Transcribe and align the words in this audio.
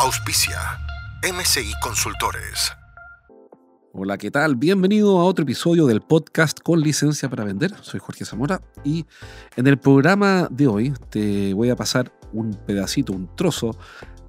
Auspicia 0.00 0.60
MCI 1.24 1.72
Consultores. 1.82 2.72
Hola, 3.92 4.16
¿qué 4.16 4.30
tal? 4.30 4.54
Bienvenido 4.54 5.18
a 5.18 5.24
otro 5.24 5.42
episodio 5.42 5.86
del 5.86 6.02
podcast 6.02 6.60
con 6.60 6.80
licencia 6.80 7.28
para 7.28 7.42
vender. 7.42 7.74
Soy 7.82 7.98
Jorge 7.98 8.24
Zamora 8.24 8.62
y 8.84 9.06
en 9.56 9.66
el 9.66 9.76
programa 9.76 10.46
de 10.52 10.68
hoy 10.68 10.94
te 11.10 11.52
voy 11.52 11.70
a 11.70 11.74
pasar 11.74 12.12
un 12.32 12.54
pedacito, 12.64 13.12
un 13.12 13.34
trozo 13.34 13.76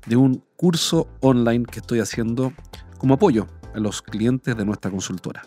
de 0.08 0.16
un 0.16 0.44
curso 0.56 1.08
online 1.20 1.66
que 1.66 1.82
estoy 1.82 2.00
haciendo 2.00 2.52
como 2.98 3.14
apoyo 3.14 3.46
a 3.76 3.80
los 3.80 4.02
clientes 4.02 4.58
de 4.58 4.66
nuestra 4.66 4.90
consultora. 4.90 5.44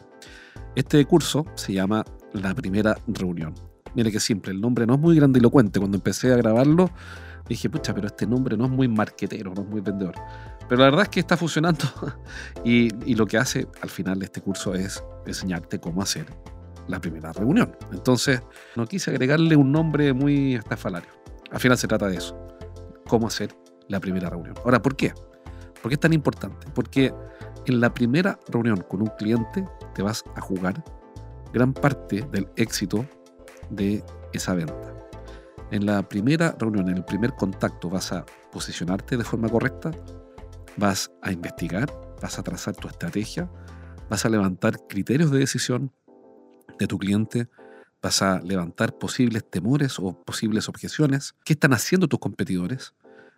Este 0.77 1.05
curso 1.05 1.47
se 1.57 1.73
llama 1.73 2.05
La 2.33 2.55
Primera 2.55 2.97
Reunión. 3.09 3.55
Mire 3.97 4.13
que 4.13 4.21
simple, 4.21 4.53
el 4.53 4.61
nombre 4.61 4.87
no 4.87 4.95
es 4.95 5.01
muy 5.01 5.17
grandilocuente. 5.17 5.81
Cuando 5.81 5.97
empecé 5.97 6.33
a 6.33 6.37
grabarlo, 6.37 6.91
dije, 7.49 7.69
pucha, 7.69 7.95
pero 7.95 8.07
este 8.07 8.27
nombre 8.27 8.57
no 8.57 8.65
es 8.67 8.71
muy 8.71 8.89
marquetero, 8.89 9.53
no 9.55 9.63
es 9.63 9.69
muy 9.69 9.81
vendedor. 9.81 10.15
Pero 10.69 10.81
la 10.81 10.87
verdad 10.87 11.03
es 11.03 11.09
que 11.09 11.21
está 11.21 11.37
funcionando 11.37 11.85
y, 12.65 12.89
y 13.11 13.15
lo 13.15 13.27
que 13.27 13.39
hace 13.39 13.67
al 13.81 13.91
final 13.91 14.23
este 14.23 14.41
curso 14.41 14.75
es 14.75 15.03
enseñarte 15.27 15.79
cómo 15.81 16.03
hacer 16.03 16.27
la 16.89 17.01
primera 17.01 17.33
reunión. 17.33 17.77
Entonces, 17.93 18.43
no 18.77 18.87
quise 18.87 19.11
agregarle 19.11 19.57
un 19.57 19.73
nombre 19.73 20.13
muy 20.13 20.55
estafalario. 20.55 21.11
Al 21.51 21.61
final 21.61 21.77
se 21.77 21.87
trata 21.87 22.09
de 22.09 22.17
eso, 22.17 22.37
cómo 23.07 23.27
hacer 23.27 23.55
la 23.89 24.01
primera 24.01 24.31
reunión. 24.31 24.55
Ahora, 24.65 24.81
¿por 24.81 24.97
qué? 24.97 25.13
¿Por 25.81 25.89
qué 25.89 25.95
es 25.95 26.01
tan 26.01 26.13
importante? 26.13 26.67
Porque 26.75 27.13
en 27.67 27.81
la 27.81 27.93
primera 27.93 28.39
reunión 28.49 28.85
con 28.89 29.03
un 29.03 29.11
cliente 29.19 29.67
te 29.95 30.03
vas 30.03 30.25
a 30.37 30.41
jugar 30.41 30.83
gran 31.53 31.73
parte 31.73 32.23
del 32.33 32.49
éxito 32.57 33.05
de 33.71 34.03
esa 34.33 34.55
venta. 34.55 34.92
En 35.73 35.87
la 35.87 36.07
primera 36.07 36.55
reunión, 36.59 36.91
en 36.91 36.99
el 36.99 37.05
primer 37.05 37.33
contacto, 37.33 37.89
vas 37.89 38.13
a 38.13 38.27
posicionarte 38.53 39.17
de 39.17 39.25
forma 39.25 39.49
correcta, 39.49 39.91
vas 40.77 41.11
a 41.23 41.33
investigar, 41.33 41.91
vas 42.21 42.39
a 42.39 42.43
trazar 42.43 42.77
tu 42.77 42.89
estrategia, 42.89 43.51
vas 44.11 44.27
a 44.27 44.29
levantar 44.29 44.87
criterios 44.87 45.31
de 45.31 45.39
decisión 45.39 45.91
de 46.79 46.87
tu 46.87 46.99
cliente, 46.99 47.49
vas 48.03 48.21
a 48.21 48.39
levantar 48.43 48.99
posibles 48.99 49.49
temores 49.49 49.99
o 49.99 50.13
posibles 50.13 50.69
objeciones, 50.69 51.35
qué 51.43 51.55
están 51.55 51.73
haciendo 51.73 52.07
tus 52.07 52.21
competidores 52.21 52.93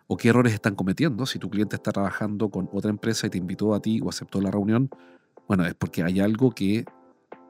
o 0.07 0.17
qué 0.17 0.27
errores 0.27 0.53
están 0.53 0.75
cometiendo. 0.75 1.25
Si 1.25 1.39
tu 1.39 1.49
cliente 1.49 1.77
está 1.77 1.93
trabajando 1.93 2.49
con 2.49 2.67
otra 2.73 2.89
empresa 2.89 3.27
y 3.27 3.29
te 3.29 3.37
invitó 3.37 3.73
a 3.73 3.81
ti 3.81 4.01
o 4.03 4.09
aceptó 4.09 4.41
la 4.41 4.51
reunión, 4.51 4.89
bueno, 5.47 5.65
es 5.65 5.73
porque 5.73 6.03
hay 6.03 6.19
algo 6.19 6.51
que 6.51 6.83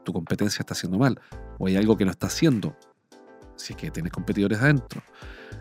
tu 0.04 0.14
competencia 0.14 0.62
está 0.62 0.76
haciendo 0.76 1.00
mal 1.00 1.20
o 1.58 1.66
hay 1.66 1.76
algo 1.76 1.98
que 1.98 2.06
no 2.06 2.12
está 2.12 2.28
haciendo 2.28 2.78
si 3.56 3.74
es 3.74 3.78
que 3.78 3.92
tienes 3.92 4.12
competidores 4.12 4.60
adentro. 4.60 5.02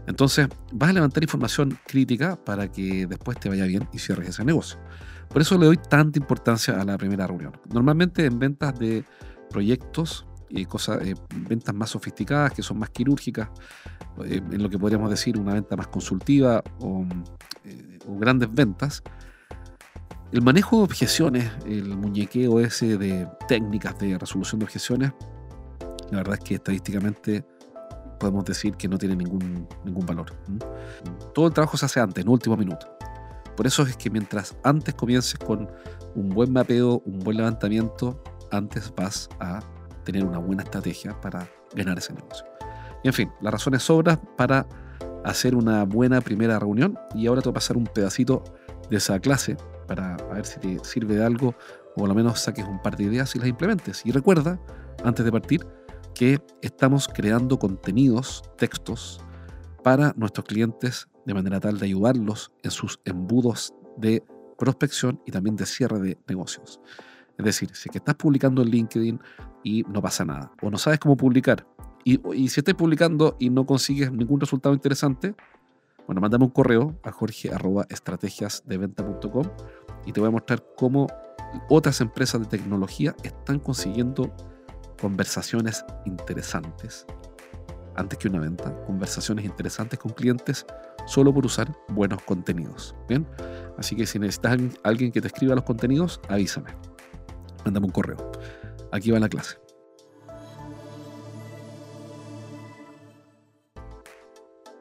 Entonces, 0.07 0.49
vas 0.73 0.91
a 0.91 0.93
levantar 0.93 1.23
información 1.23 1.79
crítica 1.87 2.37
para 2.37 2.71
que 2.71 3.07
después 3.07 3.39
te 3.39 3.49
vaya 3.49 3.65
bien 3.65 3.89
y 3.93 3.99
cierres 3.99 4.29
ese 4.29 4.45
negocio. 4.45 4.79
Por 5.29 5.41
eso 5.41 5.59
le 5.59 5.67
doy 5.67 5.77
tanta 5.77 6.19
importancia 6.19 6.81
a 6.81 6.85
la 6.85 6.99
primera 6.99 7.27
reunión. 7.27 7.53
Normalmente 7.73 8.27
en 8.27 8.39
ventas 8.39 8.79
de 8.79 9.05
proyectos 9.51 10.27
y 10.51 10.67
cosas, 10.67 11.03
eh, 11.03 11.15
ventas 11.49 11.75
más 11.75 11.91
sofisticadas, 11.91 12.53
que 12.53 12.63
son 12.63 12.79
más 12.79 12.91
quirúrgicas, 12.91 13.49
eh, 14.25 14.41
en 14.51 14.63
lo 14.63 14.69
que 14.69 14.79
podríamos 14.79 15.11
decir 15.11 15.39
una 15.39 15.55
venta 15.55 15.77
más 15.77 15.89
consultiva 15.89 16.63
o, 16.81 17.05
eh, 17.65 17.99
o 18.07 18.19
grandes 18.19 18.53
ventas, 18.53 19.03
el 20.33 20.43
manejo 20.43 20.79
de 20.79 20.83
objeciones, 20.83 21.51
el 21.65 21.97
muñequeo 21.97 22.61
ese 22.61 22.99
de 22.99 23.29
técnicas 23.47 23.99
de 23.99 24.19
resolución 24.19 24.59
de 24.59 24.65
objeciones, 24.65 25.13
la 26.11 26.19
verdad 26.19 26.35
es 26.35 26.45
que 26.45 26.55
estadísticamente 26.57 27.45
podemos 28.19 28.45
decir 28.45 28.77
que 28.77 28.89
no 28.89 28.99
tiene 28.99 29.17
ningún, 29.17 29.69
ningún 29.85 30.07
valor. 30.07 30.33
Todo 31.35 31.47
el 31.47 31.53
trabajo 31.53 31.77
se 31.77 31.87
hace 31.87 32.01
antes, 32.01 32.25
en 32.25 32.31
último 32.31 32.57
minuto. 32.57 32.87
Por 33.57 33.67
eso 33.67 33.83
es 33.83 33.97
que 33.97 34.11
mientras 34.11 34.57
antes 34.65 34.95
comiences 34.95 35.39
con 35.39 35.71
un 36.15 36.29
buen 36.31 36.53
mapeo, 36.53 37.03
un 37.05 37.21
buen 37.21 37.37
levantamiento, 37.37 38.23
antes 38.51 38.93
vas 38.97 39.29
a 39.41 39.61
tener 40.05 40.25
una 40.25 40.39
buena 40.39 40.63
estrategia 40.63 41.19
para 41.21 41.49
ganar 41.75 41.99
ese 41.99 42.13
negocio. 42.13 42.47
Y 43.03 43.09
en 43.09 43.15
fin, 43.15 43.31
las 43.41 43.53
razones 43.53 43.83
sobran 43.83 44.21
para 44.37 44.67
hacer 45.25 45.55
una 45.55 45.85
buena 45.85 46.21
primera 46.21 46.59
reunión 46.59 46.99
y 47.15 47.27
ahora 47.27 47.41
te 47.41 47.49
voy 47.49 47.53
a 47.53 47.55
pasar 47.55 47.77
un 47.77 47.85
pedacito 47.85 48.43
de 48.91 48.97
esa 48.97 49.19
clase 49.19 49.57
para 49.87 50.17
ver 50.33 50.47
si 50.47 50.61
te 50.61 50.85
sirve 50.85 51.17
de 51.17 51.25
algo 51.25 51.55
o 51.97 52.07
al 52.07 52.15
menos 52.15 52.41
saques 52.41 52.65
un 52.67 52.81
par 52.83 52.97
de 52.97 53.05
ideas 53.05 53.35
y 53.37 53.39
las 53.39 53.49
implementes. 53.49 54.05
Y 54.05 54.11
recuerda, 54.11 54.59
antes 55.05 55.25
de 55.25 55.33
partir, 55.33 55.67
que 56.15 56.41
estamos 56.63 57.09
creando 57.09 57.59
contenidos, 57.59 58.43
textos, 58.57 59.21
para 59.83 60.15
nuestros 60.17 60.47
clientes 60.47 61.09
de 61.27 61.35
manera 61.35 61.61
tal 61.61 61.79
de 61.79 61.85
ayudarlos 61.87 62.53
en 62.63 62.71
sus 62.71 63.01
embudos 63.05 63.75
de 63.97 64.23
prospección 64.59 65.21
y 65.27 65.31
también 65.31 65.57
de 65.57 65.67
cierre 65.67 66.01
de 66.01 66.19
negocios. 66.27 66.81
Es 67.37 67.45
decir, 67.45 67.69
si 67.75 67.91
que 67.91 67.99
estás 67.99 68.15
publicando 68.15 68.63
en 68.63 68.71
LinkedIn 68.71 69.21
y 69.63 69.83
no 69.83 70.01
pasa 70.01 70.25
nada, 70.25 70.51
o 70.63 70.71
no 70.71 70.79
sabes 70.79 71.01
cómo 71.01 71.17
publicar, 71.17 71.67
y, 72.05 72.19
si 72.49 72.61
estás 72.61 72.75
publicando 72.75 73.37
y 73.39 73.51
no 73.51 73.67
consigues 73.67 74.11
ningún 74.13 74.41
resultado 74.41 74.75
interesante, 74.75 75.35
bueno, 76.07 76.21
mándame 76.21 76.45
un 76.45 76.51
correo 76.51 77.01
a 77.03 77.11
jorge.estrategiasdeventa.com 77.11 79.47
y 80.05 80.13
te 80.13 80.21
voy 80.21 80.29
a 80.29 80.33
mostrar 80.33 80.63
cómo 80.77 81.07
otras 81.71 82.03
empresas 82.03 82.43
de 82.43 82.47
tecnología 82.47 83.17
están 83.23 83.59
consiguiendo 83.59 84.31
conversaciones 85.05 85.85
interesantes 86.07 87.05
antes 87.95 88.19
que 88.19 88.27
una 88.27 88.41
venta, 88.41 88.75
conversaciones 88.87 89.45
interesantes 89.45 89.99
con 89.99 90.13
clientes 90.13 90.65
solo 91.05 91.31
por 91.31 91.45
usar 91.45 91.71
buenos 91.89 92.23
contenidos. 92.23 92.97
Bien, 93.07 93.27
así 93.77 93.95
que 93.95 94.07
si 94.07 94.19
necesitas 94.19 94.59
alguien 94.83 95.13
que 95.13 95.21
te 95.21 95.27
escriba 95.27 95.55
los 95.55 95.65
contenidos, 95.65 96.23
avísame. 96.31 96.71
Mándame 97.67 97.85
un 97.85 97.93
correo. 97.93 98.33
Aquí 98.93 99.11
va 99.11 99.21
la 99.21 99.29
clase. 99.29 99.59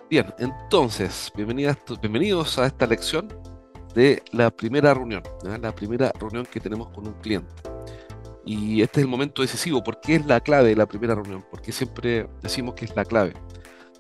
Bien, 0.09 0.34
entonces, 0.38 1.34
bienvenidos 1.35 2.57
a 2.59 2.67
esta 2.67 2.88
lección 2.88 3.28
de 3.94 4.23
la 4.31 4.50
primera 4.51 4.94
reunión, 4.94 5.22
la 5.44 5.75
primera 5.75 6.13
reunión 6.17 6.45
que 6.45 6.61
tenemos 6.61 6.88
con 6.91 7.07
un 7.07 7.13
cliente. 7.16 7.72
Y 8.46 8.81
este 8.81 9.00
es 9.00 9.06
el 9.06 9.09
momento 9.09 9.42
decisivo. 9.42 9.84
¿Por 9.84 10.02
qué 10.02 10.16
es 10.16 10.26
la 10.26 10.42
clave 10.42 10.70
de 10.70 10.76
la 10.76 10.86
primera 10.86 11.16
reunión? 11.16 11.46
Porque 11.50 11.72
siempre 11.72 12.28
decimos 12.42 12.76
que 12.76 12.86
es 12.86 12.96
la 12.96 13.06
clave. 13.06 13.34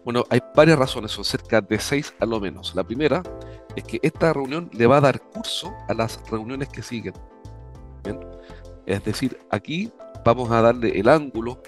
Bueno, 0.03 0.25
hay 0.29 0.41
varias 0.53 0.77
razones, 0.77 1.11
son 1.11 1.23
cerca 1.23 1.61
de 1.61 1.79
seis 1.79 2.13
a 2.19 2.25
lo 2.25 2.39
menos. 2.41 2.75
La 2.75 2.83
primera 2.83 3.23
es 3.75 3.85
que 3.85 3.99
esta 4.03 4.33
reunión 4.33 4.69
le 4.73 4.85
va 4.85 4.97
a 4.97 5.01
dar 5.01 5.21
curso 5.21 5.73
a 5.87 5.93
las 5.93 6.19
reuniones 6.29 6.67
que 6.67 6.81
siguen. 6.81 7.13
Es 8.85 9.03
decir, 9.05 9.37
aquí 9.49 9.91
vamos 10.25 10.51
a 10.51 10.61
darle 10.61 10.99
el 10.99 11.07
ángulo 11.07 11.61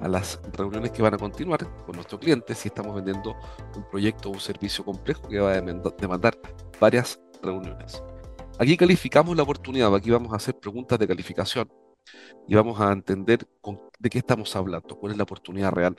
a 0.00 0.08
las 0.08 0.40
reuniones 0.54 0.90
que 0.90 1.02
van 1.02 1.14
a 1.14 1.18
continuar 1.18 1.60
con 1.84 1.94
nuestro 1.94 2.18
cliente 2.18 2.54
si 2.54 2.68
estamos 2.68 2.94
vendiendo 2.94 3.36
un 3.76 3.84
proyecto 3.90 4.30
o 4.30 4.32
un 4.32 4.40
servicio 4.40 4.84
complejo 4.84 5.28
que 5.28 5.38
va 5.38 5.52
a 5.52 5.60
demandar 5.60 6.36
varias 6.80 7.20
reuniones. 7.42 8.02
Aquí 8.58 8.76
calificamos 8.76 9.36
la 9.36 9.42
oportunidad, 9.42 9.94
aquí 9.94 10.10
vamos 10.10 10.32
a 10.32 10.36
hacer 10.36 10.58
preguntas 10.58 10.98
de 10.98 11.06
calificación 11.06 11.70
y 12.46 12.54
vamos 12.54 12.80
a 12.80 12.92
entender 12.92 13.46
de 13.98 14.10
qué 14.10 14.18
estamos 14.18 14.54
hablando, 14.56 14.96
cuál 14.98 15.12
es 15.12 15.18
la 15.18 15.24
oportunidad 15.24 15.72
real 15.72 15.96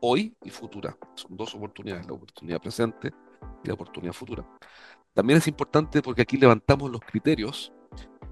hoy 0.00 0.34
y 0.42 0.50
futura. 0.50 0.96
Son 1.14 1.36
dos 1.36 1.54
oportunidades, 1.54 2.06
la 2.06 2.14
oportunidad 2.14 2.60
presente 2.60 3.12
y 3.62 3.68
la 3.68 3.74
oportunidad 3.74 4.12
futura. 4.12 4.46
También 5.14 5.38
es 5.38 5.48
importante 5.48 6.02
porque 6.02 6.22
aquí 6.22 6.36
levantamos 6.36 6.90
los 6.90 7.00
criterios 7.00 7.72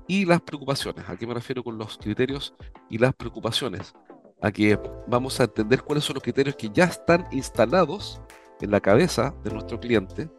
y 0.06 0.24
las 0.24 0.40
preocupaciones. 0.40 1.04
¿A 1.08 1.16
qué 1.16 1.26
me 1.26 1.34
refiero 1.34 1.62
con 1.62 1.76
los 1.76 1.98
criterios 1.98 2.54
y 2.88 2.98
las 2.98 3.14
preocupaciones? 3.14 3.94
A 4.40 4.50
que 4.50 4.78
vamos 5.06 5.40
a 5.40 5.44
entender 5.44 5.82
cuáles 5.82 6.04
son 6.04 6.14
los 6.14 6.22
criterios 6.22 6.56
que 6.56 6.70
ya 6.70 6.84
están 6.84 7.26
instalados 7.32 8.20
en 8.60 8.70
la 8.70 8.80
cabeza 8.80 9.34
de 9.44 9.50
nuestro 9.50 9.78
cliente 9.78 10.30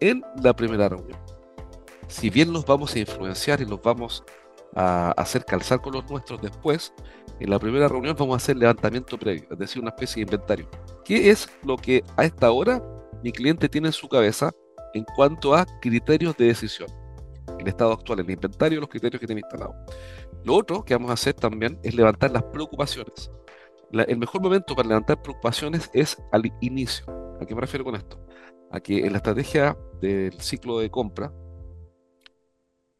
en 0.00 0.22
la 0.42 0.54
primera 0.54 0.88
reunión. 0.88 1.18
Si 2.08 2.30
bien 2.30 2.52
los 2.52 2.64
vamos 2.64 2.94
a 2.94 2.98
influenciar 2.98 3.60
y 3.60 3.64
los 3.64 3.82
vamos 3.82 4.22
a 4.28 4.45
hacer 4.76 5.44
calzar 5.44 5.80
con 5.80 5.94
los 5.94 6.10
nuestros 6.10 6.40
después, 6.40 6.92
en 7.40 7.50
la 7.50 7.58
primera 7.58 7.88
reunión 7.88 8.14
vamos 8.18 8.34
a 8.34 8.36
hacer 8.36 8.56
levantamiento 8.56 9.18
previo, 9.18 9.46
es 9.50 9.58
decir, 9.58 9.80
una 9.80 9.90
especie 9.90 10.16
de 10.16 10.32
inventario. 10.32 10.68
¿Qué 11.04 11.30
es 11.30 11.48
lo 11.64 11.76
que 11.76 12.04
a 12.16 12.24
esta 12.24 12.50
hora 12.50 12.82
mi 13.22 13.32
cliente 13.32 13.68
tiene 13.68 13.88
en 13.88 13.92
su 13.92 14.08
cabeza 14.08 14.52
en 14.94 15.04
cuanto 15.04 15.54
a 15.54 15.66
criterios 15.80 16.36
de 16.36 16.46
decisión. 16.46 16.88
El 17.58 17.68
estado 17.68 17.92
actual, 17.92 18.20
el 18.20 18.30
inventario, 18.30 18.80
los 18.80 18.88
criterios 18.88 19.20
que 19.20 19.26
tiene 19.26 19.40
instalado. 19.40 19.74
Lo 20.44 20.54
otro 20.54 20.84
que 20.84 20.94
vamos 20.94 21.10
a 21.10 21.14
hacer 21.14 21.34
también 21.34 21.78
es 21.82 21.94
levantar 21.94 22.30
las 22.30 22.42
preocupaciones. 22.44 23.30
el 23.92 24.18
mejor 24.18 24.42
momento 24.42 24.74
para 24.74 24.88
levantar 24.88 25.22
preocupaciones 25.22 25.90
es 25.92 26.16
al 26.32 26.50
inicio. 26.60 27.04
¿A 27.40 27.44
qué 27.44 27.54
me 27.54 27.60
refiero 27.60 27.84
con 27.84 27.94
esto? 27.94 28.18
A 28.70 28.80
que 28.80 29.04
en 29.04 29.12
la 29.12 29.18
estrategia 29.18 29.76
del 30.00 30.40
ciclo 30.40 30.78
de 30.78 30.90
compra, 30.90 31.32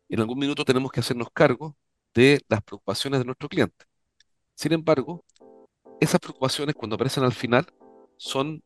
en 0.09 0.21
algún 0.21 0.39
minuto 0.39 0.65
tenemos 0.65 0.91
que 0.91 1.01
hacernos 1.01 1.29
cargo 1.33 1.77
de 2.15 2.41
las 2.49 2.63
preocupaciones 2.63 3.21
de 3.21 3.25
nuestro 3.25 3.49
cliente. 3.49 3.85
Sin 4.55 4.73
embargo, 4.73 5.25
esas 6.01 6.21
preocupaciones 6.21 6.75
cuando 6.75 6.95
aparecen 6.97 7.25
al 7.25 7.33
final 7.33 7.67
son 8.17 8.63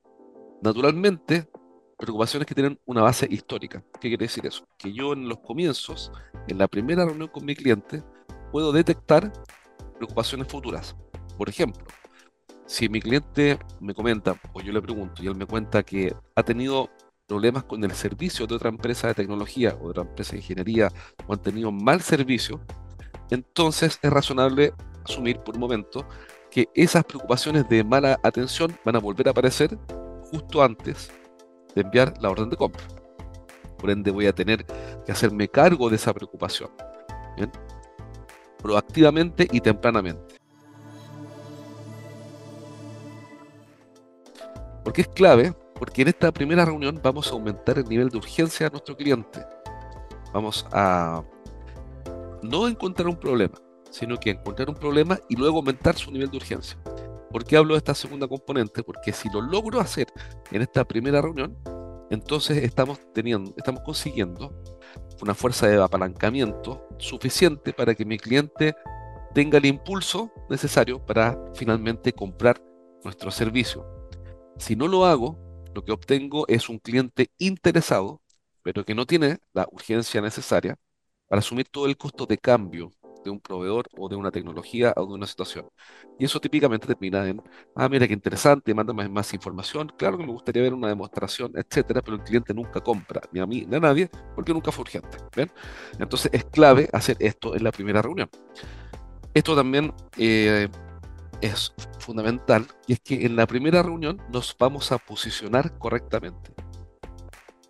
naturalmente 0.63 1.49
preocupaciones 1.99 2.47
que 2.47 2.55
tienen 2.55 2.79
una 2.87 3.03
base 3.03 3.27
histórica. 3.31 3.85
¿Qué 4.01 4.09
quiere 4.09 4.25
decir 4.25 4.47
eso? 4.47 4.67
Que 4.79 4.93
yo 4.93 5.13
en 5.13 5.29
los 5.29 5.39
comienzos, 5.39 6.13
en 6.49 6.59
la 6.59 6.69
primera 6.69 7.05
reunión 7.05 7.29
con 7.29 7.45
mi 7.45 7.55
cliente, 7.55 8.03
puedo 8.53 8.73
detectar 8.73 9.33
preocupaciones 9.97 10.49
futuras. 10.49 10.97
Por 11.37 11.49
ejemplo, 11.49 11.85
si 12.67 12.89
mi 12.89 13.01
cliente 13.01 13.59
me 13.81 13.95
comenta 13.95 14.37
o 14.53 14.61
yo 14.61 14.73
le 14.73 14.81
pregunto 14.81 15.23
y 15.23 15.27
él 15.27 15.35
me 15.35 15.47
cuenta 15.47 15.83
que 15.83 16.15
ha 16.37 16.43
tenido 16.43 16.89
problemas 17.31 17.63
con 17.63 17.85
el 17.85 17.93
servicio 17.93 18.45
de 18.45 18.57
otra 18.57 18.71
empresa 18.71 19.07
de 19.07 19.15
tecnología 19.15 19.79
o 19.81 19.85
de 19.85 19.91
otra 19.91 20.03
empresa 20.03 20.33
de 20.33 20.39
ingeniería 20.39 20.89
o 21.29 21.33
han 21.33 21.39
tenido 21.39 21.71
mal 21.71 22.01
servicio, 22.01 22.61
entonces 23.31 24.01
es 24.03 24.11
razonable 24.11 24.75
asumir 25.05 25.39
por 25.39 25.55
un 25.55 25.61
momento 25.61 26.05
que 26.51 26.69
esas 26.75 27.05
preocupaciones 27.05 27.69
de 27.69 27.85
mala 27.85 28.19
atención 28.25 28.77
van 28.85 28.97
a 28.97 28.99
volver 28.99 29.29
a 29.29 29.31
aparecer 29.31 29.79
justo 30.25 30.61
antes 30.61 31.13
de 31.77 31.83
enviar 31.83 32.15
la 32.21 32.31
orden 32.31 32.51
de 32.51 32.57
compra. 32.57 32.83
Por 33.79 33.91
ende 33.91 34.11
voy 34.11 34.27
a 34.27 34.35
tener 34.35 34.67
que 35.07 35.13
hacerme 35.13 35.47
cargo 35.47 35.89
de 35.89 35.95
esa 35.95 36.13
preocupación. 36.13 36.71
Proactivamente 38.61 39.47
y 39.53 39.61
tempranamente. 39.61 40.35
Porque 44.83 45.03
es 45.03 45.09
clave, 45.09 45.55
porque 45.81 46.03
en 46.03 46.09
esta 46.09 46.31
primera 46.31 46.67
reunión 46.67 47.01
vamos 47.03 47.29
a 47.29 47.31
aumentar 47.33 47.79
el 47.79 47.87
nivel 47.87 48.11
de 48.11 48.19
urgencia 48.19 48.67
de 48.67 48.71
nuestro 48.71 48.95
cliente. 48.95 49.43
Vamos 50.31 50.67
a 50.73 51.25
no 52.43 52.69
encontrar 52.69 53.09
un 53.09 53.17
problema, 53.17 53.59
sino 53.91 54.19
que 54.19 54.29
encontrar 54.29 54.69
un 54.69 54.75
problema 54.75 55.19
y 55.31 55.37
luego 55.37 55.57
aumentar 55.57 55.97
su 55.97 56.11
nivel 56.11 56.31
de 56.31 56.37
urgencia. 56.37 56.79
¿Por 57.31 57.47
qué 57.47 57.57
hablo 57.57 57.73
de 57.73 57.79
esta 57.79 57.95
segunda 57.95 58.29
componente? 58.29 58.83
Porque 58.83 59.15
si 59.15 59.31
lo 59.31 59.41
logro 59.41 59.81
hacer 59.81 60.09
en 60.51 60.61
esta 60.61 60.85
primera 60.85 61.23
reunión, 61.23 61.57
entonces 62.11 62.59
estamos 62.63 63.01
teniendo, 63.15 63.55
estamos 63.57 63.81
consiguiendo 63.81 64.53
una 65.23 65.35
fuerza 65.35 65.67
de 65.67 65.83
apalancamiento 65.83 66.87
suficiente 66.99 67.73
para 67.73 67.95
que 67.95 68.05
mi 68.05 68.19
cliente 68.19 68.75
tenga 69.33 69.57
el 69.57 69.65
impulso 69.65 70.31
necesario 70.51 70.99
para 71.07 71.39
finalmente 71.55 72.13
comprar 72.13 72.63
nuestro 73.03 73.31
servicio. 73.31 73.87
Si 74.59 74.77
no 74.77 74.87
lo 74.87 75.07
hago, 75.07 75.50
lo 75.75 75.85
que 75.85 75.93
obtengo 75.93 76.47
es 76.49 76.69
un 76.69 76.79
cliente 76.79 77.31
interesado, 77.39 78.23
pero 78.63 78.85
que 78.85 78.95
no 78.95 79.07
tiene 79.07 79.39
la 79.53 79.67
urgencia 79.71 80.21
necesaria 80.21 80.77
para 81.29 81.41
asumir 81.41 81.69
todo 81.69 81.87
el 81.87 81.97
costo 81.97 82.27
de 82.27 82.39
cambio 82.39 82.91
de 83.25 83.31
un 83.31 83.41
proveedor 83.41 83.87
o 83.99 84.09
de 84.09 84.17
una 84.17 84.31
tecnología 84.31 84.93
o 84.97 85.07
de 85.07 85.15
una 85.15 85.27
situación. 85.27 85.69
Y 86.19 86.25
eso 86.25 86.41
típicamente 86.41 86.87
termina 86.87 87.27
en, 87.29 87.43
ah, 87.75 87.89
mira 87.89 88.07
qué 88.07 88.15
interesante, 88.15 88.75
mándame 88.75 89.09
más 89.09 89.33
información. 89.35 89.93
Claro 89.97 90.19
que 90.19 90.25
me 90.25 90.33
gustaría 90.33 90.63
ver 90.63 90.75
una 90.75 90.89
demostración, 90.89 91.53
etcétera, 91.55 92.03
pero 92.03 92.17
el 92.17 92.23
cliente 92.23 92.55
nunca 92.55 92.81
compra, 92.81 93.21
ni 93.33 93.41
a 93.41 93.47
mí 93.47 93.67
ni 93.69 93.77
a 93.77 93.81
nadie, 93.81 94.11
porque 94.35 94.53
nunca 94.53 94.73
fue 94.73 94.83
urgente. 94.83 95.19
Entonces 95.99 96.31
es 96.33 96.45
clave 96.47 96.89
hacer 96.93 97.17
esto 97.21 97.55
en 97.55 97.65
la 97.65 97.73
primera 97.73 98.03
reunión. 98.03 98.29
Esto 99.35 99.55
también 99.55 99.93
eh, 100.17 100.69
es 101.41 101.73
fundamental, 101.99 102.67
y 102.87 102.95
es 102.95 103.01
que 103.01 103.27
en 103.27 103.37
la 103.37 103.47
primera 103.47 103.83
reunión 103.83 104.21
nos 104.33 104.57
vamos 104.59 104.93
a 104.93 104.99
posicionar 104.99 105.79
correctamente. 105.79 106.53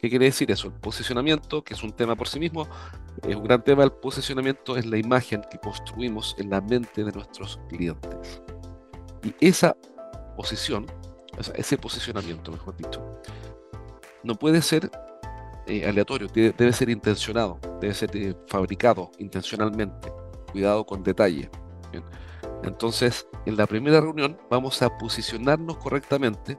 ¿Qué 0.00 0.08
quiere 0.08 0.24
decir 0.26 0.50
eso? 0.50 0.68
El 0.68 0.74
posicionamiento, 0.74 1.62
que 1.62 1.74
es 1.74 1.82
un 1.82 1.92
tema 1.92 2.16
por 2.16 2.26
sí 2.26 2.40
mismo, 2.40 2.66
es 3.22 3.36
un 3.36 3.44
gran 3.44 3.62
tema. 3.62 3.84
El 3.84 3.92
posicionamiento 3.92 4.76
es 4.78 4.86
la 4.86 4.96
imagen 4.96 5.42
que 5.50 5.58
construimos 5.58 6.34
en 6.38 6.48
la 6.48 6.62
mente 6.62 7.04
de 7.04 7.12
nuestros 7.12 7.60
clientes. 7.68 8.40
Y 9.22 9.34
esa 9.46 9.76
posición, 10.36 10.86
o 11.38 11.42
sea, 11.42 11.54
ese 11.54 11.76
posicionamiento, 11.76 12.50
mejor 12.50 12.76
dicho, 12.78 13.20
no 14.22 14.34
puede 14.36 14.62
ser 14.62 14.90
eh, 15.66 15.86
aleatorio, 15.86 16.28
debe, 16.28 16.72
ser 16.72 16.88
intencionado, 16.88 17.58
debe 17.80 17.92
ser 17.92 18.10
eh, 18.16 18.34
fabricado 18.46 19.10
intencionalmente, 19.18 20.10
cuidado 20.50 20.86
con 20.86 21.02
detalle. 21.02 21.50
Entonces, 22.62 23.26
en 23.46 23.56
la 23.56 23.66
primera 23.66 24.00
reunión 24.00 24.38
vamos 24.50 24.82
a 24.82 24.98
posicionarnos 24.98 25.78
correctamente 25.78 26.58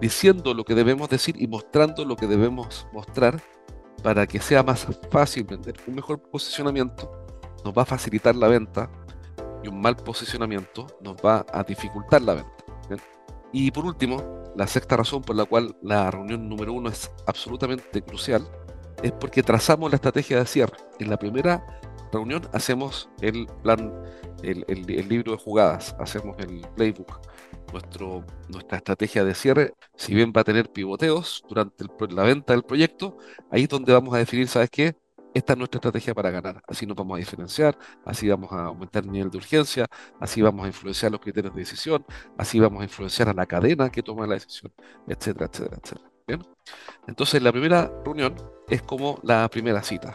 diciendo 0.00 0.52
lo 0.52 0.64
que 0.64 0.74
debemos 0.74 1.08
decir 1.08 1.40
y 1.40 1.46
mostrando 1.46 2.04
lo 2.04 2.16
que 2.16 2.26
debemos 2.26 2.86
mostrar 2.92 3.40
para 4.02 4.26
que 4.26 4.40
sea 4.40 4.62
más 4.62 4.86
fácil 5.10 5.44
vender. 5.44 5.76
Un 5.86 5.94
mejor 5.94 6.20
posicionamiento 6.20 7.10
nos 7.64 7.72
va 7.72 7.82
a 7.82 7.86
facilitar 7.86 8.34
la 8.34 8.48
venta 8.48 8.90
y 9.62 9.68
un 9.68 9.80
mal 9.80 9.96
posicionamiento 9.96 10.86
nos 11.00 11.16
va 11.16 11.46
a 11.52 11.62
dificultar 11.62 12.20
la 12.22 12.34
venta. 12.34 12.50
Y 13.52 13.70
por 13.70 13.84
último, 13.84 14.42
la 14.56 14.66
sexta 14.66 14.96
razón 14.96 15.22
por 15.22 15.36
la 15.36 15.44
cual 15.44 15.76
la 15.82 16.10
reunión 16.10 16.48
número 16.48 16.72
uno 16.72 16.88
es 16.88 17.10
absolutamente 17.26 18.02
crucial 18.02 18.48
es 19.02 19.12
porque 19.12 19.42
trazamos 19.42 19.90
la 19.90 19.96
estrategia 19.96 20.38
de 20.38 20.46
cierre. 20.46 20.76
En 20.98 21.10
la 21.10 21.18
primera 21.18 21.80
reunión 22.12 22.42
hacemos 22.52 23.08
el 23.20 23.46
plan, 23.62 23.92
el, 24.42 24.64
libro 25.08 25.32
de 25.32 25.38
jugadas, 25.38 25.96
hacemos 25.98 26.36
el 26.38 26.60
playbook 26.76 27.20
nuestra 28.48 28.78
estrategia 28.78 29.24
de 29.24 29.34
cierre, 29.34 29.74
si 29.96 30.14
bien 30.14 30.32
va 30.36 30.42
a 30.42 30.44
tener 30.44 30.70
pivoteos 30.70 31.42
durante 31.48 31.84
la 32.10 32.22
venta 32.22 32.52
del 32.52 32.62
proyecto, 32.62 33.16
ahí 33.50 33.62
es 33.62 33.68
donde 33.68 33.92
vamos 33.92 34.14
a 34.14 34.18
definir, 34.18 34.48
¿sabes 34.48 34.70
qué? 34.70 34.94
Esta 35.34 35.54
es 35.54 35.58
nuestra 35.58 35.78
estrategia 35.78 36.14
para 36.14 36.30
ganar. 36.30 36.62
Así 36.68 36.84
nos 36.84 36.94
vamos 36.94 37.16
a 37.16 37.18
diferenciar, 37.18 37.78
así 38.04 38.28
vamos 38.28 38.52
a 38.52 38.64
aumentar 38.66 39.02
el 39.04 39.10
nivel 39.10 39.30
de 39.30 39.38
urgencia, 39.38 39.86
así 40.20 40.42
vamos 40.42 40.64
a 40.64 40.68
influenciar 40.68 41.10
los 41.10 41.20
criterios 41.20 41.54
de 41.54 41.60
decisión, 41.60 42.04
así 42.36 42.60
vamos 42.60 42.82
a 42.82 42.84
influenciar 42.84 43.30
a 43.30 43.32
la 43.32 43.46
cadena 43.46 43.90
que 43.90 44.02
toma 44.02 44.26
la 44.26 44.34
decisión, 44.34 44.72
etcétera, 45.08 45.46
etcétera, 45.46 45.78
etcétera. 45.82 46.10
¿Bien? 46.26 46.42
Entonces 47.08 47.42
la 47.42 47.50
primera 47.50 47.90
reunión 48.04 48.34
es 48.72 48.80
como 48.80 49.18
la 49.22 49.46
primera 49.50 49.82
cita. 49.82 50.14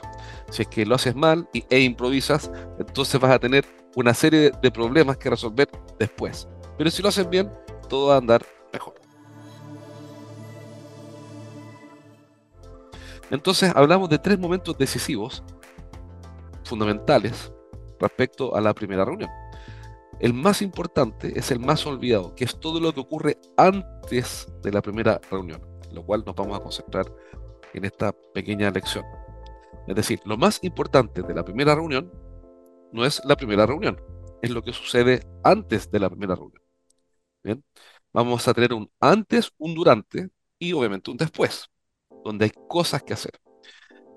Si 0.49 0.63
es 0.63 0.67
que 0.67 0.83
lo 0.83 0.95
haces 0.95 1.15
mal 1.15 1.47
e 1.53 1.79
improvisas, 1.79 2.51
entonces 2.79 3.21
vas 3.21 3.31
a 3.31 3.39
tener 3.39 3.63
una 3.95 4.15
serie 4.15 4.51
de 4.61 4.71
problemas 4.71 5.17
que 5.17 5.29
resolver 5.29 5.69
después. 5.99 6.47
Pero 6.75 6.89
si 6.89 7.03
lo 7.03 7.09
hacen 7.09 7.29
bien, 7.29 7.51
todo 7.87 8.07
va 8.07 8.15
a 8.15 8.17
andar 8.17 8.43
mejor. 8.73 8.95
Entonces 13.29 13.71
hablamos 13.75 14.09
de 14.09 14.17
tres 14.17 14.39
momentos 14.39 14.75
decisivos, 14.75 15.43
fundamentales, 16.63 17.51
respecto 17.99 18.55
a 18.55 18.61
la 18.61 18.73
primera 18.73 19.05
reunión. 19.05 19.29
El 20.19 20.33
más 20.33 20.63
importante 20.63 21.37
es 21.37 21.51
el 21.51 21.59
más 21.59 21.85
olvidado, 21.85 22.33
que 22.33 22.45
es 22.45 22.59
todo 22.59 22.79
lo 22.79 22.91
que 22.91 23.01
ocurre 23.01 23.37
antes 23.55 24.47
de 24.63 24.71
la 24.71 24.81
primera 24.81 25.21
reunión, 25.29 25.61
lo 25.91 26.03
cual 26.03 26.23
nos 26.25 26.35
vamos 26.35 26.57
a 26.57 26.63
concentrar 26.63 27.05
en 27.73 27.85
esta 27.85 28.13
pequeña 28.33 28.71
lección. 28.71 29.05
Es 29.87 29.95
decir, 29.95 30.19
lo 30.25 30.37
más 30.37 30.59
importante 30.63 31.21
de 31.21 31.33
la 31.33 31.45
primera 31.45 31.75
reunión 31.75 32.11
no 32.91 33.05
es 33.05 33.21
la 33.25 33.35
primera 33.35 33.65
reunión, 33.65 33.99
es 34.41 34.51
lo 34.51 34.61
que 34.61 34.73
sucede 34.73 35.25
antes 35.43 35.89
de 35.91 35.99
la 35.99 36.09
primera 36.09 36.35
reunión. 36.35 36.61
Vamos 38.13 38.47
a 38.47 38.53
tener 38.53 38.73
un 38.73 38.89
antes, 38.99 39.51
un 39.57 39.75
durante 39.75 40.29
y 40.59 40.73
obviamente 40.73 41.11
un 41.11 41.17
después, 41.17 41.69
donde 42.23 42.45
hay 42.45 42.51
cosas 42.67 43.03
que 43.03 43.13
hacer. 43.13 43.39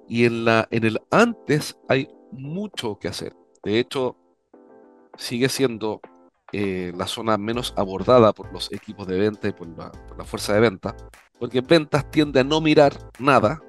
Y 0.08 0.24
en, 0.24 0.44
la, 0.44 0.66
en 0.70 0.84
el 0.84 1.00
antes 1.10 1.76
hay 1.88 2.08
mucho 2.32 2.98
que 2.98 3.08
hacer. 3.08 3.36
De 3.62 3.78
hecho, 3.78 4.16
sigue 5.16 5.48
siendo 5.48 6.00
eh, 6.52 6.92
la 6.96 7.06
zona 7.06 7.38
menos 7.38 7.74
abordada 7.76 8.32
por 8.32 8.52
los 8.52 8.72
equipos 8.72 9.06
de 9.06 9.18
venta 9.18 9.48
y 9.48 9.52
por 9.52 9.68
la, 9.68 9.92
por 9.92 10.18
la 10.18 10.24
fuerza 10.24 10.54
de 10.54 10.60
venta, 10.60 10.96
porque 11.40 11.62
ventas 11.62 12.08
tiende 12.10 12.38
a 12.40 12.44
no 12.44 12.60
mirar 12.60 12.92
nada 13.18 13.60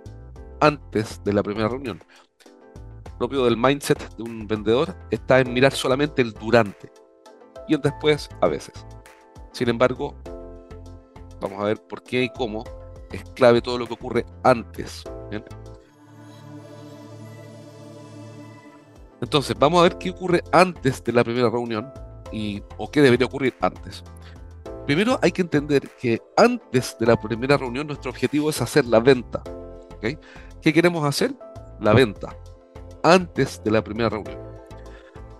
antes 0.59 1.23
de 1.23 1.33
la 1.33 1.41
primera 1.41 1.69
reunión. 1.69 1.99
propio 3.17 3.45
del 3.45 3.55
mindset 3.55 4.15
de 4.17 4.23
un 4.23 4.45
vendedor 4.45 4.95
está 5.09 5.39
en 5.39 5.53
mirar 5.53 5.71
solamente 5.71 6.21
el 6.21 6.33
durante 6.33 6.91
y 7.67 7.75
el 7.75 7.81
después 7.81 8.29
a 8.41 8.47
veces. 8.47 8.73
Sin 9.53 9.69
embargo, 9.69 10.15
vamos 11.39 11.61
a 11.61 11.65
ver 11.65 11.81
por 11.87 12.03
qué 12.03 12.23
y 12.23 12.29
cómo 12.29 12.63
es 13.11 13.23
clave 13.35 13.61
todo 13.61 13.77
lo 13.77 13.87
que 13.87 13.93
ocurre 13.93 14.25
antes. 14.43 15.03
Entonces, 19.21 19.55
vamos 19.57 19.79
a 19.79 19.83
ver 19.83 19.97
qué 19.97 20.09
ocurre 20.09 20.43
antes 20.51 21.03
de 21.03 21.13
la 21.13 21.23
primera 21.23 21.49
reunión 21.49 21.91
y, 22.31 22.61
o 22.77 22.89
qué 22.89 23.01
debería 23.01 23.27
ocurrir 23.27 23.53
antes. 23.61 24.03
Primero 24.91 25.17
hay 25.21 25.31
que 25.31 25.41
entender 25.41 25.89
que 26.01 26.21
antes 26.35 26.97
de 26.99 27.05
la 27.05 27.15
primera 27.15 27.55
reunión 27.55 27.87
nuestro 27.87 28.11
objetivo 28.11 28.49
es 28.49 28.61
hacer 28.61 28.83
la 28.83 28.99
venta. 28.99 29.41
¿Qué 30.01 30.73
queremos 30.73 31.05
hacer? 31.05 31.33
La 31.79 31.93
venta, 31.93 32.35
antes 33.01 33.63
de 33.63 33.71
la 33.71 33.81
primera 33.81 34.09
reunión. 34.09 34.37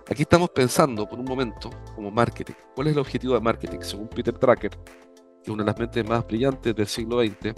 Aquí 0.08 0.22
estamos 0.22 0.48
pensando 0.48 1.06
por 1.06 1.18
un 1.18 1.26
momento 1.26 1.68
como 1.94 2.10
marketing. 2.10 2.54
¿Cuál 2.74 2.86
es 2.86 2.94
el 2.94 3.00
objetivo 3.00 3.34
de 3.34 3.42
marketing? 3.42 3.80
Según 3.82 4.08
Peter 4.08 4.32
Drucker, 4.32 4.70
que 4.70 5.42
es 5.42 5.48
una 5.50 5.64
de 5.64 5.66
las 5.66 5.78
mentes 5.78 6.08
más 6.08 6.26
brillantes 6.26 6.74
del 6.74 6.86
siglo 6.86 7.20
XX, 7.20 7.54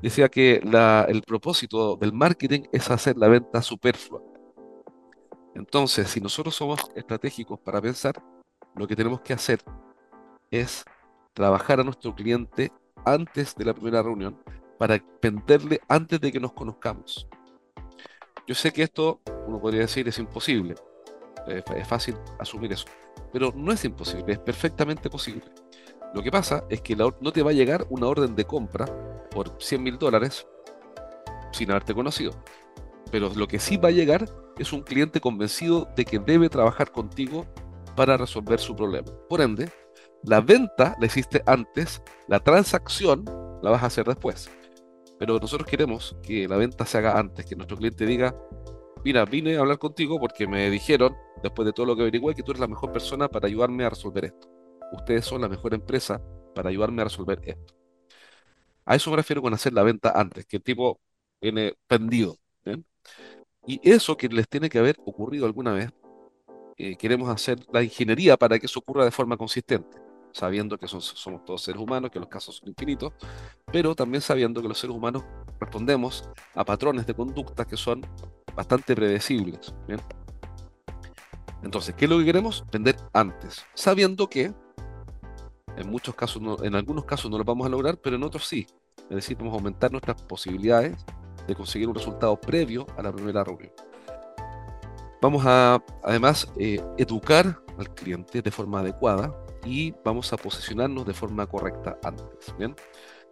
decía 0.00 0.30
que 0.30 0.62
el 1.08 1.22
propósito 1.26 1.96
del 1.96 2.14
marketing 2.14 2.62
es 2.72 2.90
hacer 2.90 3.18
la 3.18 3.28
venta 3.28 3.60
superflua. 3.60 4.22
Entonces, 5.54 6.08
si 6.08 6.22
nosotros 6.22 6.54
somos 6.54 6.80
estratégicos 6.96 7.60
para 7.60 7.82
pensar, 7.82 8.14
lo 8.74 8.88
que 8.88 8.96
tenemos 8.96 9.20
que 9.20 9.34
hacer 9.34 9.60
es 10.50 10.86
trabajar 11.34 11.80
a 11.80 11.84
nuestro 11.84 12.14
cliente 12.14 12.72
antes 13.04 13.54
de 13.56 13.64
la 13.64 13.74
primera 13.74 14.02
reunión 14.02 14.38
para 14.78 15.02
venderle 15.20 15.80
antes 15.88 16.20
de 16.20 16.32
que 16.32 16.40
nos 16.40 16.52
conozcamos. 16.52 17.28
Yo 18.46 18.54
sé 18.54 18.72
que 18.72 18.82
esto, 18.82 19.20
uno 19.46 19.60
podría 19.60 19.82
decir, 19.82 20.08
es 20.08 20.18
imposible. 20.18 20.74
Es 21.46 21.88
fácil 21.88 22.16
asumir 22.38 22.72
eso. 22.72 22.86
Pero 23.32 23.52
no 23.54 23.72
es 23.72 23.84
imposible, 23.84 24.32
es 24.32 24.38
perfectamente 24.38 25.08
posible. 25.08 25.44
Lo 26.14 26.22
que 26.22 26.30
pasa 26.30 26.64
es 26.68 26.80
que 26.80 26.94
no 26.94 27.32
te 27.32 27.42
va 27.42 27.50
a 27.50 27.54
llegar 27.54 27.86
una 27.90 28.06
orden 28.06 28.34
de 28.34 28.44
compra 28.44 28.86
por 29.30 29.56
100 29.58 29.82
mil 29.82 29.98
dólares 29.98 30.46
sin 31.52 31.70
haberte 31.70 31.94
conocido. 31.94 32.32
Pero 33.10 33.30
lo 33.34 33.46
que 33.46 33.58
sí 33.58 33.76
va 33.76 33.88
a 33.88 33.92
llegar 33.92 34.28
es 34.58 34.72
un 34.72 34.82
cliente 34.82 35.20
convencido 35.20 35.88
de 35.96 36.04
que 36.04 36.18
debe 36.18 36.48
trabajar 36.48 36.92
contigo 36.92 37.46
para 37.96 38.16
resolver 38.16 38.58
su 38.58 38.74
problema. 38.76 39.08
Por 39.28 39.40
ende, 39.40 39.70
la 40.24 40.40
venta 40.40 40.96
la 41.00 41.06
hiciste 41.06 41.42
antes, 41.46 42.02
la 42.28 42.40
transacción 42.40 43.24
la 43.62 43.70
vas 43.70 43.82
a 43.82 43.86
hacer 43.86 44.06
después. 44.06 44.50
Pero 45.18 45.38
nosotros 45.38 45.68
queremos 45.68 46.16
que 46.22 46.48
la 46.48 46.56
venta 46.56 46.84
se 46.84 46.98
haga 46.98 47.18
antes, 47.18 47.46
que 47.46 47.56
nuestro 47.56 47.76
cliente 47.76 48.06
diga, 48.06 48.34
mira, 49.04 49.24
vine 49.24 49.56
a 49.56 49.60
hablar 49.60 49.78
contigo 49.78 50.18
porque 50.18 50.46
me 50.46 50.68
dijeron, 50.70 51.14
después 51.42 51.66
de 51.66 51.72
todo 51.72 51.86
lo 51.86 51.96
que 51.96 52.02
averigué, 52.02 52.34
que 52.34 52.42
tú 52.42 52.52
eres 52.52 52.60
la 52.60 52.68
mejor 52.68 52.92
persona 52.92 53.28
para 53.28 53.46
ayudarme 53.46 53.84
a 53.84 53.90
resolver 53.90 54.24
esto. 54.24 54.48
Ustedes 54.92 55.24
son 55.24 55.40
la 55.40 55.48
mejor 55.48 55.74
empresa 55.74 56.20
para 56.54 56.70
ayudarme 56.70 57.02
a 57.02 57.04
resolver 57.04 57.40
esto. 57.44 57.74
A 58.84 58.96
eso 58.96 59.10
me 59.10 59.16
refiero 59.16 59.40
con 59.42 59.54
hacer 59.54 59.72
la 59.72 59.82
venta 59.82 60.12
antes, 60.14 60.44
que 60.46 60.56
el 60.56 60.62
tipo 60.62 61.00
viene 61.40 61.74
pendido. 61.86 62.36
Y 63.64 63.80
eso 63.88 64.16
que 64.16 64.28
les 64.28 64.48
tiene 64.48 64.68
que 64.68 64.78
haber 64.78 64.96
ocurrido 65.04 65.46
alguna 65.46 65.72
vez, 65.72 65.90
eh, 66.76 66.96
queremos 66.96 67.28
hacer 67.28 67.60
la 67.72 67.82
ingeniería 67.82 68.36
para 68.36 68.58
que 68.58 68.66
eso 68.66 68.80
ocurra 68.80 69.04
de 69.04 69.12
forma 69.12 69.36
consistente, 69.36 69.98
sabiendo 70.32 70.78
que 70.78 70.88
somos 70.88 71.14
todos 71.44 71.62
seres 71.62 71.80
humanos, 71.80 72.10
que 72.10 72.18
los 72.18 72.28
casos 72.28 72.56
son 72.56 72.68
infinitos, 72.68 73.12
pero 73.70 73.94
también 73.94 74.20
sabiendo 74.20 74.60
que 74.60 74.68
los 74.68 74.78
seres 74.78 74.96
humanos 74.96 75.24
respondemos 75.60 76.28
a 76.54 76.64
patrones 76.64 77.06
de 77.06 77.14
conducta 77.14 77.64
que 77.64 77.76
son 77.76 78.04
bastante 78.54 78.94
predecibles. 78.94 79.74
Entonces, 81.62 81.94
¿qué 81.94 82.06
es 82.06 82.10
lo 82.10 82.18
que 82.18 82.24
queremos? 82.24 82.64
Vender 82.72 82.96
antes, 83.12 83.64
sabiendo 83.74 84.28
que 84.28 84.52
en 85.76 85.90
muchos 85.90 86.14
casos, 86.14 86.42
en 86.62 86.74
algunos 86.74 87.04
casos 87.04 87.30
no 87.30 87.38
lo 87.38 87.44
vamos 87.44 87.66
a 87.66 87.70
lograr, 87.70 87.96
pero 87.98 88.16
en 88.16 88.22
otros 88.22 88.46
sí. 88.46 88.66
Es 89.08 89.16
decir, 89.16 89.36
vamos 89.36 89.52
a 89.52 89.56
aumentar 89.56 89.90
nuestras 89.90 90.20
posibilidades 90.22 90.96
de 91.46 91.54
conseguir 91.54 91.88
un 91.88 91.94
resultado 91.94 92.38
previo 92.40 92.86
a 92.96 93.02
la 93.02 93.12
primera 93.12 93.44
reunión. 93.44 93.72
Vamos 95.20 95.44
a, 95.46 95.82
además, 96.02 96.48
eh, 96.58 96.82
educar 96.98 97.60
al 97.78 97.94
cliente 97.94 98.42
de 98.42 98.50
forma 98.50 98.80
adecuada 98.80 99.34
y 99.64 99.92
vamos 100.04 100.32
a 100.32 100.36
posicionarnos 100.36 101.06
de 101.06 101.14
forma 101.14 101.46
correcta 101.46 101.98
antes. 102.02 102.54
¿bien? 102.58 102.74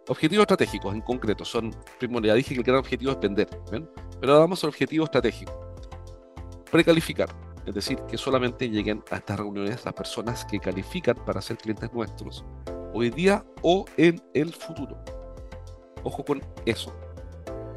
Objetivos 0.07 0.43
estratégicos 0.43 0.93
en 0.93 1.01
concreto 1.01 1.45
son, 1.45 1.75
primero 1.99 2.25
ya 2.25 2.33
dije 2.33 2.53
que 2.53 2.61
el 2.61 2.65
gran 2.65 2.79
objetivo 2.79 3.11
es 3.11 3.19
vender, 3.19 3.49
¿bien? 3.69 3.89
pero 4.19 4.33
ahora 4.33 4.45
vamos 4.45 4.63
al 4.63 4.69
objetivo 4.69 5.05
estratégico. 5.05 5.75
Precalificar 6.71 7.29
es 7.65 7.75
decir, 7.75 7.99
que 8.07 8.17
solamente 8.17 8.69
lleguen 8.69 9.03
a 9.11 9.17
estas 9.17 9.39
reuniones 9.39 9.85
las 9.85 9.93
personas 9.93 10.45
que 10.45 10.59
califican 10.59 11.15
para 11.25 11.41
ser 11.41 11.57
clientes 11.57 11.91
nuestros, 11.93 12.43
hoy 12.93 13.09
día 13.09 13.45
o 13.61 13.85
en 13.97 14.21
el 14.33 14.51
futuro. 14.53 14.97
Ojo 16.03 16.25
con 16.25 16.41
eso, 16.65 16.93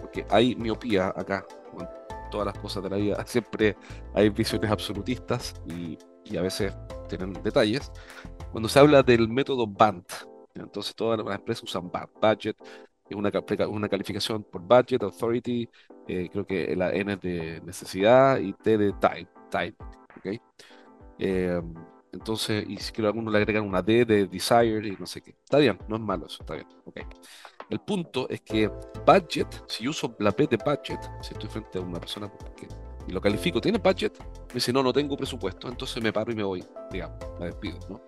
porque 0.00 0.26
hay 0.30 0.56
miopía 0.56 1.08
acá, 1.08 1.46
con 1.70 1.86
todas 2.30 2.46
las 2.46 2.58
cosas 2.58 2.82
de 2.82 2.90
la 2.90 2.96
vida. 2.96 3.24
Siempre 3.26 3.76
hay 4.14 4.30
visiones 4.30 4.70
absolutistas 4.70 5.54
y, 5.66 5.98
a 6.36 6.40
veces 6.40 6.72
tienen 7.16 7.42
detalles. 7.42 7.90
Cuando 8.50 8.68
se 8.68 8.78
habla 8.78 9.02
del 9.02 9.28
método 9.28 9.66
BANT, 9.66 10.12
entonces 10.54 10.94
todas 10.94 11.24
las 11.24 11.36
empresas 11.36 11.64
usan 11.64 11.90
BANT, 11.90 12.10
Budget, 12.20 12.56
es 13.08 13.16
una, 13.16 13.30
una 13.68 13.88
calificación 13.88 14.44
por 14.44 14.62
Budget, 14.62 15.02
Authority, 15.02 15.68
eh, 16.08 16.28
creo 16.30 16.46
que 16.46 16.74
la 16.74 16.92
N 16.92 17.12
es 17.12 17.20
de 17.20 17.60
necesidad 17.64 18.38
y 18.38 18.52
T 18.54 18.78
de 18.78 18.92
Time 18.94 19.28
type. 19.50 19.84
¿okay? 20.18 20.40
Eh, 21.18 21.60
entonces, 22.12 22.64
y 22.68 22.76
si 22.78 22.92
quiero 22.92 23.08
alguno 23.08 23.30
le 23.30 23.38
agregan 23.38 23.66
una 23.66 23.82
D 23.82 24.04
de 24.04 24.26
desire 24.26 24.86
y 24.86 24.96
no 24.98 25.06
sé 25.06 25.20
qué. 25.20 25.30
Está 25.42 25.58
bien, 25.58 25.78
no 25.88 25.96
es 25.96 26.02
malo 26.02 26.26
eso, 26.26 26.42
está 26.42 26.54
bien. 26.54 26.66
Okay. 26.84 27.04
El 27.70 27.80
punto 27.80 28.28
es 28.28 28.40
que 28.40 28.70
budget, 29.04 29.64
si 29.66 29.88
uso 29.88 30.14
la 30.20 30.32
P 30.32 30.46
de 30.46 30.56
budget, 30.56 31.00
si 31.20 31.32
estoy 31.32 31.50
frente 31.50 31.78
a 31.78 31.82
una 31.82 31.98
persona 31.98 32.30
y 33.06 33.12
lo 33.12 33.20
califico, 33.20 33.60
¿tiene 33.60 33.78
budget? 33.78 34.18
Me 34.48 34.54
dice, 34.54 34.72
no, 34.72 34.82
no 34.82 34.92
tengo 34.92 35.16
presupuesto, 35.16 35.68
entonces 35.68 36.02
me 36.02 36.12
paro 36.12 36.32
y 36.32 36.36
me 36.36 36.42
voy, 36.42 36.64
digamos, 36.90 37.18
me 37.38 37.46
despido, 37.46 37.78
¿no? 37.88 38.00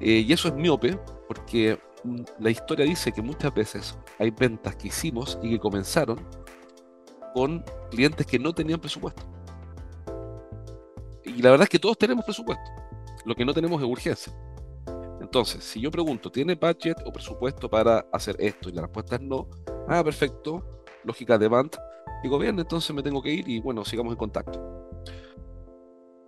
Eh, 0.00 0.24
y 0.26 0.32
eso 0.32 0.48
es 0.48 0.54
miope, 0.54 0.98
porque 1.28 1.78
mm, 2.04 2.20
la 2.38 2.50
historia 2.50 2.84
dice 2.84 3.12
que 3.12 3.22
muchas 3.22 3.52
veces 3.52 3.98
hay 4.18 4.30
ventas 4.30 4.76
que 4.76 4.88
hicimos 4.88 5.38
y 5.42 5.50
que 5.50 5.58
comenzaron 5.58 6.18
con 7.34 7.64
clientes 7.90 8.26
que 8.26 8.38
no 8.38 8.52
tenían 8.52 8.80
presupuesto. 8.80 9.22
Y 11.24 11.42
la 11.42 11.50
verdad 11.50 11.64
es 11.64 11.68
que 11.68 11.78
todos 11.78 11.98
tenemos 11.98 12.24
presupuesto. 12.24 12.70
Lo 13.24 13.34
que 13.34 13.44
no 13.44 13.52
tenemos 13.52 13.80
es 13.80 13.86
urgencia. 13.86 14.32
Entonces, 15.20 15.62
si 15.62 15.80
yo 15.80 15.90
pregunto, 15.90 16.30
¿tiene 16.30 16.54
budget 16.54 16.96
o 17.04 17.12
presupuesto 17.12 17.68
para 17.68 18.06
hacer 18.12 18.36
esto? 18.38 18.68
Y 18.68 18.72
la 18.72 18.82
respuesta 18.82 19.16
es 19.16 19.22
no. 19.22 19.48
Ah, 19.86 20.02
perfecto. 20.02 20.82
Lógica 21.04 21.38
de 21.38 21.46
BANT. 21.46 21.76
Digo, 22.22 22.38
bien, 22.38 22.58
entonces 22.58 22.94
me 22.94 23.02
tengo 23.02 23.22
que 23.22 23.32
ir 23.32 23.48
y 23.48 23.60
bueno, 23.60 23.84
sigamos 23.84 24.12
en 24.12 24.18
contacto. 24.18 24.90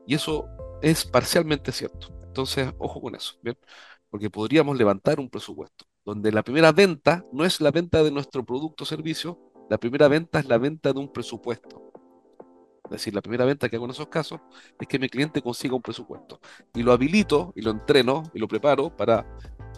Y 0.07 0.15
eso 0.15 0.47
es 0.81 1.05
parcialmente 1.05 1.73
cierto. 1.73 2.09
Entonces, 2.25 2.73
ojo 2.79 3.01
con 3.01 3.15
eso, 3.15 3.35
¿bien? 3.43 3.57
Porque 4.11 4.31
podríamos 4.31 4.77
levantar 4.77 5.21
un 5.21 5.29
presupuesto, 5.29 5.85
donde 6.05 6.33
la 6.33 6.43
primera 6.43 6.73
venta 6.73 7.25
no 7.33 7.45
es 7.45 7.61
la 7.61 7.71
venta 7.71 8.03
de 8.03 8.11
nuestro 8.11 8.45
producto 8.45 8.85
o 8.85 8.87
servicio, 8.87 9.39
la 9.71 9.79
primera 9.79 10.09
venta 10.09 10.39
es 10.39 10.47
la 10.47 10.59
venta 10.59 10.93
de 10.93 10.99
un 10.99 11.13
presupuesto. 11.13 11.93
Es 12.85 12.91
decir, 12.91 13.15
la 13.15 13.23
primera 13.23 13.47
venta 13.47 13.69
que 13.69 13.77
hago 13.77 13.87
en 13.87 13.93
esos 13.93 14.09
casos 14.09 14.41
es 14.79 14.87
que 14.87 14.99
mi 14.99 15.09
cliente 15.09 15.41
consiga 15.41 15.75
un 15.75 15.81
presupuesto. 15.81 16.41
Y 16.75 16.83
lo 16.83 16.93
habilito 16.93 17.53
y 17.57 17.63
lo 17.63 17.71
entreno 17.71 18.25
y 18.35 18.39
lo 18.39 18.49
preparo 18.49 18.95
para 18.95 19.27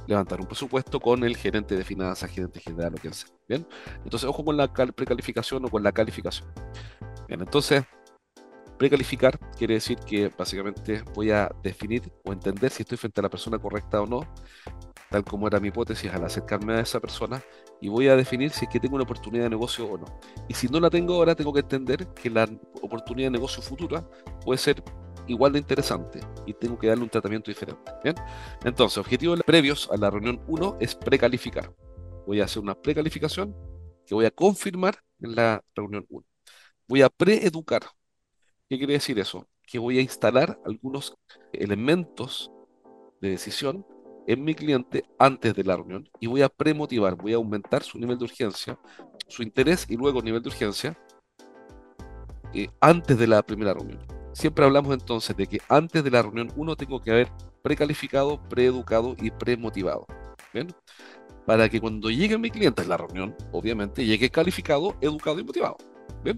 levantar 0.06 0.40
un 0.40 0.46
presupuesto 0.46 1.00
con 1.00 1.24
el 1.24 1.36
gerente 1.36 1.76
de 1.76 1.84
finanzas, 1.84 2.30
gerente 2.30 2.60
general, 2.60 2.92
lo 2.92 2.98
que 2.98 3.12
sea. 3.12 3.30
Bien, 3.48 3.66
entonces 4.04 4.28
ojo 4.28 4.44
con 4.44 4.56
la 4.56 4.68
precalificación 4.68 5.64
o 5.64 5.68
con 5.68 5.82
la 5.82 5.92
calificación. 5.92 6.48
Bien, 7.28 7.40
entonces 7.40 7.84
precalificar 8.78 9.38
quiere 9.56 9.74
decir 9.74 9.98
que 9.98 10.30
básicamente 10.36 11.02
voy 11.14 11.30
a 11.30 11.50
definir 11.62 12.12
o 12.24 12.32
entender 12.32 12.70
si 12.70 12.82
estoy 12.82 12.98
frente 12.98 13.20
a 13.20 13.22
la 13.22 13.30
persona 13.30 13.58
correcta 13.58 14.00
o 14.02 14.06
no, 14.06 14.26
tal 15.10 15.24
como 15.24 15.46
era 15.46 15.60
mi 15.60 15.68
hipótesis 15.68 16.12
al 16.12 16.24
acercarme 16.24 16.74
a 16.74 16.80
esa 16.80 17.00
persona 17.00 17.42
y 17.80 17.88
voy 17.88 18.08
a 18.08 18.16
definir 18.16 18.50
si 18.50 18.64
es 18.64 18.70
que 18.70 18.80
tengo 18.80 18.96
una 18.96 19.04
oportunidad 19.04 19.44
de 19.44 19.50
negocio 19.50 19.86
o 19.86 19.98
no. 19.98 20.06
Y 20.48 20.54
si 20.54 20.68
no 20.68 20.80
la 20.80 20.90
tengo 20.90 21.14
ahora, 21.14 21.34
tengo 21.34 21.52
que 21.52 21.60
entender 21.60 22.08
que 22.14 22.30
la 22.30 22.48
oportunidad 22.82 23.28
de 23.28 23.32
negocio 23.32 23.62
futura 23.62 24.08
puede 24.44 24.58
ser 24.58 24.82
igual 25.26 25.52
de 25.52 25.59
interesante 25.59 26.21
y 26.47 26.54
tengo 26.54 26.78
que 26.78 26.88
darle 26.88 27.04
un 27.04 27.11
tratamiento 27.11 27.50
diferente. 27.50 27.93
¿bien? 28.02 28.16
Entonces, 28.64 28.99
objetivos 28.99 29.40
previos 29.45 29.88
a 29.90 29.97
la 29.97 30.11
reunión 30.11 30.40
1 30.47 30.78
es 30.81 30.95
precalificar. 30.95 31.75
Voy 32.26 32.40
a 32.40 32.45
hacer 32.45 32.62
una 32.62 32.75
precalificación 32.75 33.54
que 34.07 34.14
voy 34.14 34.26
a 34.26 34.31
confirmar 34.31 34.97
en 35.21 35.35
la 35.35 35.62
reunión 35.75 36.07
1. 36.09 36.26
Voy 36.88 37.02
a 37.02 37.09
preeducar. 37.09 37.83
¿Qué 38.69 38.78
quiere 38.78 38.95
decir 38.95 39.19
eso? 39.19 39.47
Que 39.66 39.78
voy 39.78 39.99
a 39.99 40.02
instalar 40.02 40.59
algunos 40.64 41.14
elementos 41.52 42.50
de 43.21 43.31
decisión 43.31 43.87
en 44.26 44.45
mi 44.45 44.54
cliente 44.54 45.04
antes 45.19 45.54
de 45.54 45.64
la 45.64 45.76
reunión 45.76 46.09
y 46.21 46.26
voy 46.26 46.43
a 46.43 46.49
premotivar, 46.49 47.14
voy 47.14 47.33
a 47.33 47.37
aumentar 47.37 47.83
su 47.83 47.99
nivel 47.99 48.19
de 48.19 48.25
urgencia, 48.25 48.78
su 49.28 49.43
interés 49.43 49.87
y 49.88 49.97
luego 49.97 50.23
nivel 50.23 50.43
de 50.43 50.49
urgencia 50.49 50.99
eh, 52.54 52.69
antes 52.81 53.19
de 53.19 53.26
la 53.26 53.43
primera 53.43 53.75
reunión. 53.75 54.13
Siempre 54.34 54.64
hablamos 54.64 54.92
entonces 54.92 55.36
de 55.36 55.46
que 55.46 55.60
antes 55.68 56.02
de 56.02 56.10
la 56.10 56.20
reunión 56.20 56.52
uno 56.56 56.74
tengo 56.74 57.00
que 57.00 57.12
haber 57.12 57.28
precalificado, 57.62 58.40
preeducado 58.48 59.14
y 59.18 59.30
premotivado. 59.30 60.06
¿bien? 60.52 60.74
Para 61.46 61.68
que 61.68 61.80
cuando 61.80 62.10
llegue 62.10 62.36
mi 62.36 62.50
cliente 62.50 62.82
a 62.82 62.84
la 62.84 62.96
reunión, 62.96 63.34
obviamente 63.52 64.04
llegue 64.04 64.30
calificado, 64.30 64.96
educado 65.00 65.38
y 65.38 65.44
motivado. 65.44 65.76
¿bien? 66.24 66.36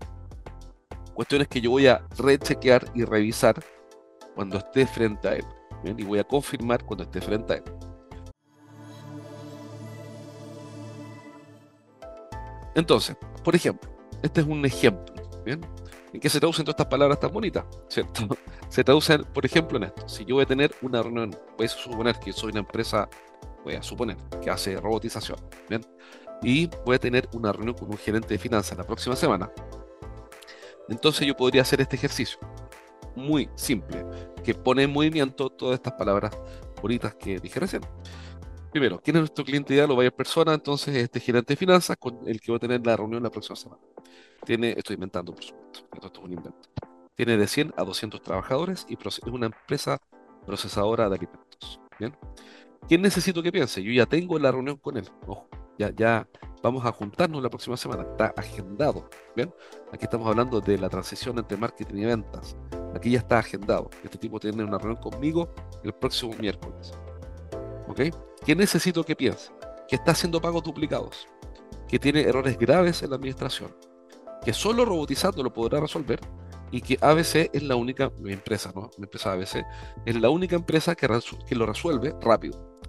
Cuestiones 1.14 1.48
que 1.48 1.62
yo 1.62 1.70
voy 1.70 1.86
a 1.86 2.06
rechequear 2.18 2.84
y 2.94 3.04
revisar 3.04 3.64
cuando 4.34 4.58
esté 4.58 4.86
frente 4.86 5.28
a 5.28 5.34
él 5.36 5.44
y 5.96 6.04
voy 6.04 6.18
a 6.18 6.24
confirmar 6.24 6.84
cuando 6.84 7.04
esté 7.04 7.22
frente 7.22 7.54
a 7.54 7.56
él. 7.56 7.64
Entonces, 12.74 13.16
por 13.42 13.56
ejemplo, 13.56 13.90
este 14.22 14.42
es 14.42 14.46
un 14.46 14.62
ejemplo, 14.66 15.14
¿bien? 15.46 15.62
¿En 16.16 16.20
qué 16.20 16.30
se 16.30 16.40
traducen 16.40 16.64
todas 16.64 16.76
estas 16.76 16.86
palabras 16.86 17.20
tan 17.20 17.30
bonitas? 17.30 17.66
¿Cierto? 17.88 18.26
Se 18.70 18.82
traducen, 18.82 19.22
por 19.34 19.44
ejemplo, 19.44 19.76
en 19.76 19.84
esto. 19.84 20.08
Si 20.08 20.24
yo 20.24 20.36
voy 20.36 20.44
a 20.44 20.46
tener 20.46 20.74
una 20.80 21.02
reunión, 21.02 21.36
voy 21.58 21.66
a 21.66 21.68
suponer 21.68 22.18
que 22.18 22.32
soy 22.32 22.52
una 22.52 22.60
empresa, 22.60 23.06
voy 23.62 23.74
a 23.74 23.82
suponer, 23.82 24.16
que 24.40 24.48
hace 24.48 24.80
robotización, 24.80 25.38
¿bien? 25.68 25.84
Y 26.42 26.70
voy 26.86 26.96
a 26.96 26.98
tener 26.98 27.28
una 27.34 27.52
reunión 27.52 27.76
con 27.76 27.90
un 27.90 27.98
gerente 27.98 28.28
de 28.28 28.38
finanzas 28.38 28.78
la 28.78 28.84
próxima 28.84 29.14
semana. 29.14 29.52
Entonces 30.88 31.26
yo 31.26 31.36
podría 31.36 31.60
hacer 31.60 31.82
este 31.82 31.96
ejercicio 31.96 32.38
muy 33.14 33.50
simple, 33.54 34.02
que 34.42 34.54
pone 34.54 34.84
en 34.84 34.94
movimiento 34.94 35.50
todas 35.50 35.74
estas 35.74 35.92
palabras 35.92 36.34
bonitas 36.80 37.14
que 37.14 37.40
dije 37.40 37.60
recién. 37.60 37.82
Primero, 38.76 39.00
¿quién 39.02 39.16
es 39.16 39.20
nuestro 39.22 39.42
cliente 39.42 39.72
ideal 39.72 39.90
o 39.90 39.96
vaya 39.96 40.10
persona? 40.10 40.52
Entonces, 40.52 40.94
este 40.94 41.18
gerente 41.18 41.54
de 41.54 41.56
finanzas 41.56 41.96
con 41.96 42.28
el 42.28 42.38
que 42.38 42.52
voy 42.52 42.56
a 42.56 42.60
tener 42.60 42.86
la 42.86 42.94
reunión 42.94 43.22
la 43.22 43.30
próxima 43.30 43.56
semana. 43.56 43.80
Tiene, 44.44 44.74
estoy 44.76 44.96
inventando, 44.96 45.34
por 45.34 45.42
supuesto, 45.42 45.80
esto 45.94 46.12
es 46.12 46.18
un 46.18 46.32
invento. 46.34 46.68
Tiene 47.14 47.38
de 47.38 47.46
100 47.46 47.72
a 47.74 47.84
200 47.84 48.20
trabajadores 48.20 48.84
y 48.86 48.98
es 49.02 49.18
una 49.22 49.46
empresa 49.46 49.98
procesadora 50.44 51.08
de 51.08 51.16
alimentos. 51.16 51.80
¿Bien? 51.98 52.14
¿Quién 52.86 53.00
necesito 53.00 53.42
que 53.42 53.50
piense? 53.50 53.82
Yo 53.82 53.92
ya 53.92 54.04
tengo 54.04 54.38
la 54.38 54.52
reunión 54.52 54.76
con 54.76 54.98
él. 54.98 55.08
Ya, 55.78 55.90
ya 55.96 56.28
vamos 56.62 56.84
a 56.84 56.92
juntarnos 56.92 57.42
la 57.42 57.48
próxima 57.48 57.78
semana. 57.78 58.02
Está 58.02 58.34
agendado. 58.36 59.08
¿Bien? 59.34 59.54
Aquí 59.90 60.04
estamos 60.04 60.28
hablando 60.28 60.60
de 60.60 60.76
la 60.76 60.90
transición 60.90 61.38
entre 61.38 61.56
marketing 61.56 61.96
y 61.96 62.04
ventas. 62.04 62.58
Aquí 62.94 63.12
ya 63.12 63.20
está 63.20 63.38
agendado. 63.38 63.88
Este 64.04 64.18
tipo 64.18 64.38
tiene 64.38 64.62
una 64.62 64.76
reunión 64.76 65.00
conmigo 65.00 65.54
el 65.82 65.94
próximo 65.94 66.34
miércoles. 66.34 66.92
¿Qué 67.94 68.54
necesito 68.54 69.04
que 69.04 69.16
piense? 69.16 69.50
Que 69.88 69.96
está 69.96 70.12
haciendo 70.12 70.40
pagos 70.40 70.62
duplicados, 70.62 71.28
que 71.88 71.98
tiene 71.98 72.22
errores 72.22 72.58
graves 72.58 73.02
en 73.02 73.10
la 73.10 73.16
administración, 73.16 73.74
que 74.44 74.52
solo 74.52 74.84
robotizando 74.84 75.42
lo 75.42 75.52
podrá 75.52 75.80
resolver 75.80 76.20
y 76.70 76.80
que 76.80 76.98
ABC 77.00 77.50
es 77.52 77.62
la 77.62 77.76
única, 77.76 78.10
mi 78.18 78.32
empresa, 78.32 78.72
¿no? 78.74 78.90
Mi 78.98 79.04
empresa 79.04 79.32
ABC 79.32 79.64
es 80.04 80.20
la 80.20 80.30
única 80.30 80.56
empresa 80.56 80.94
que, 80.94 81.08
que 81.46 81.54
lo 81.54 81.66
resuelve 81.66 82.14
rápido. 82.20 82.80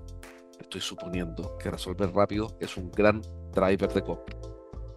Estoy 0.60 0.82
suponiendo 0.82 1.58
que 1.58 1.72
resolver 1.72 2.12
rápido 2.12 2.58
es 2.60 2.76
un 2.76 2.92
gran 2.92 3.22
driver 3.54 3.94
de 3.94 4.02
compra, 4.02 4.38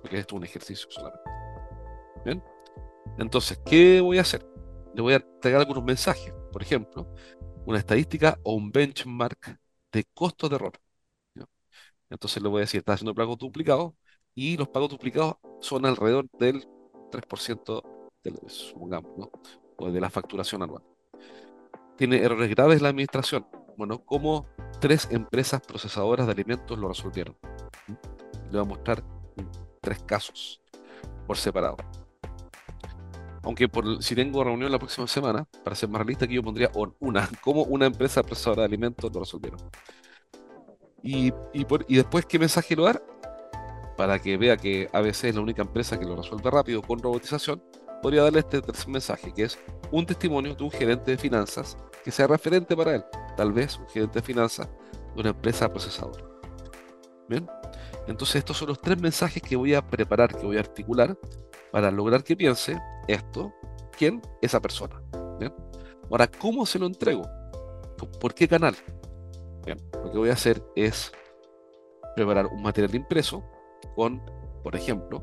porque 0.00 0.19
esto 0.19 0.35
es 0.35 0.38
un 0.38 0.45
ejercicio 0.45 0.88
solamente. 0.90 1.30
¿Bien? 2.25 2.42
Entonces, 3.19 3.61
¿qué 3.64 4.00
voy 4.00 4.19
a 4.19 4.23
hacer? 4.23 4.47
Le 4.95 5.02
voy 5.02 5.12
a 5.12 5.16
entregar 5.16 5.61
algunos 5.61 5.85
mensajes, 5.85 6.33
por 6.52 6.62
ejemplo, 6.62 7.14
una 7.66 7.78
estadística 7.78 8.38
o 8.42 8.54
un 8.54 8.73
benchmark 8.73 9.59
de 9.92 10.04
costos 10.14 10.50
de 10.50 10.56
error. 10.56 10.73
Entonces 12.11 12.42
le 12.42 12.49
voy 12.49 12.59
a 12.59 12.61
decir, 12.62 12.78
está 12.78 12.94
haciendo 12.94 13.14
pagos 13.14 13.38
duplicados 13.38 13.92
y 14.35 14.56
los 14.56 14.68
pagos 14.68 14.90
duplicados 14.90 15.37
son 15.61 15.87
alrededor 15.87 16.28
del 16.38 16.66
3% 17.11 17.82
del, 18.25 18.38
supongamos, 18.49 19.16
¿no? 19.16 19.30
o 19.76 19.90
de 19.90 20.00
la 20.00 20.11
facturación 20.11 20.62
anual. 20.62 20.82
Tiene 21.97 22.18
errores 22.18 22.50
graves 22.50 22.82
la 22.82 22.88
administración. 22.88 23.47
Bueno, 23.76 24.04
¿cómo 24.04 24.47
tres 24.80 25.09
empresas 25.11 25.61
procesadoras 25.61 26.26
de 26.26 26.32
alimentos 26.32 26.78
lo 26.78 26.88
resolvieron? 26.88 27.37
Le 27.87 28.59
voy 28.59 28.61
a 28.61 28.64
mostrar 28.64 29.04
tres 29.80 30.02
casos 30.02 30.61
por 31.26 31.37
separado. 31.37 31.76
Aunque 33.42 33.68
por, 33.68 34.02
si 34.02 34.14
tengo 34.14 34.44
reunión 34.44 34.70
la 34.70 34.78
próxima 34.78 35.06
semana, 35.06 35.47
para 35.64 35.75
ser 35.75 35.88
más 35.88 36.00
realista, 36.00 36.26
aquí 36.26 36.35
yo 36.35 36.42
pondría 36.42 36.70
una, 36.99 37.28
como 37.40 37.62
una 37.64 37.87
empresa 37.87 38.23
procesadora 38.23 38.62
de 38.62 38.66
alimentos 38.66 39.12
lo 39.12 39.20
resolvieron. 39.20 39.61
Y, 41.02 41.32
y, 41.54 41.97
después, 41.97 42.26
¿qué 42.26 42.38
mensaje 42.38 42.76
lo 42.76 42.85
dar? 42.85 43.02
Para 43.97 44.18
que 44.18 44.37
vea 44.37 44.56
que 44.56 44.88
ABC 44.92 45.25
es 45.25 45.35
la 45.35 45.40
única 45.40 45.62
empresa 45.62 45.99
que 45.99 46.04
lo 46.04 46.16
resuelve 46.16 46.50
rápido 46.50 46.82
con 46.82 46.99
robotización, 46.99 47.62
podría 48.02 48.23
darle 48.23 48.40
este 48.40 48.61
tercer 48.61 48.88
mensaje, 48.88 49.32
que 49.32 49.44
es 49.44 49.59
un 49.91 50.04
testimonio 50.04 50.54
de 50.54 50.64
un 50.64 50.71
gerente 50.71 51.10
de 51.10 51.19
finanzas 51.19 51.76
que 52.04 52.10
sea 52.10 52.26
referente 52.26 52.76
para 52.76 52.95
él. 52.95 53.04
Tal 53.36 53.52
vez 53.52 53.78
un 53.78 53.88
gerente 53.88 54.21
de 54.21 54.26
finanzas 54.26 54.69
de 55.14 55.21
una 55.21 55.30
empresa 55.30 55.71
procesadora. 55.71 56.25
Bien, 57.28 57.47
entonces 58.06 58.36
estos 58.36 58.56
son 58.56 58.69
los 58.69 58.80
tres 58.80 59.00
mensajes 59.00 59.43
que 59.43 59.56
voy 59.56 59.75
a 59.75 59.86
preparar, 59.86 60.34
que 60.34 60.45
voy 60.45 60.56
a 60.56 60.60
articular 60.60 61.17
para 61.73 61.91
lograr 61.91 62.25
que 62.25 62.37
piense 62.37 62.78
esto, 63.09 63.52
¿quién? 63.97 64.21
Esa 64.43 64.61
persona. 64.61 65.02
Ahora, 66.11 66.28
¿cómo 66.28 66.67
se 66.67 66.78
lo 66.78 66.87
entrego? 66.87 67.23
¿Por 68.21 68.35
qué 68.35 68.49
canal? 68.49 68.75
Bien, 69.65 69.78
lo 69.93 70.11
que 70.11 70.19
voy 70.19 70.30
a 70.30 70.33
hacer 70.33 70.63
es 70.75 71.13
preparar 72.17 72.47
un 72.47 72.63
material 72.63 72.95
impreso 72.97 73.45
con, 73.95 74.21
por 74.65 74.75
ejemplo, 74.75 75.23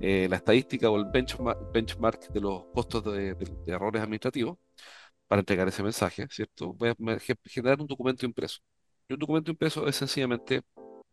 eh, 0.00 0.26
la 0.28 0.36
estadística 0.36 0.90
o 0.90 0.96
el 0.96 1.06
benchmark, 1.06 2.28
de 2.30 2.40
los 2.40 2.66
costos 2.74 3.04
de, 3.04 3.34
errores 3.66 4.02
administrativos 4.02 4.58
para 5.26 5.40
entregar 5.40 5.68
ese 5.68 5.82
mensaje, 5.82 6.26
¿cierto? 6.30 6.74
Voy 6.74 6.90
a 6.90 7.18
generar 7.44 7.80
un 7.80 7.86
documento 7.86 8.26
impreso. 8.26 8.60
Y 9.08 9.14
un 9.14 9.18
documento 9.18 9.50
impreso 9.50 9.86
es 9.86 9.96
sencillamente 9.96 10.62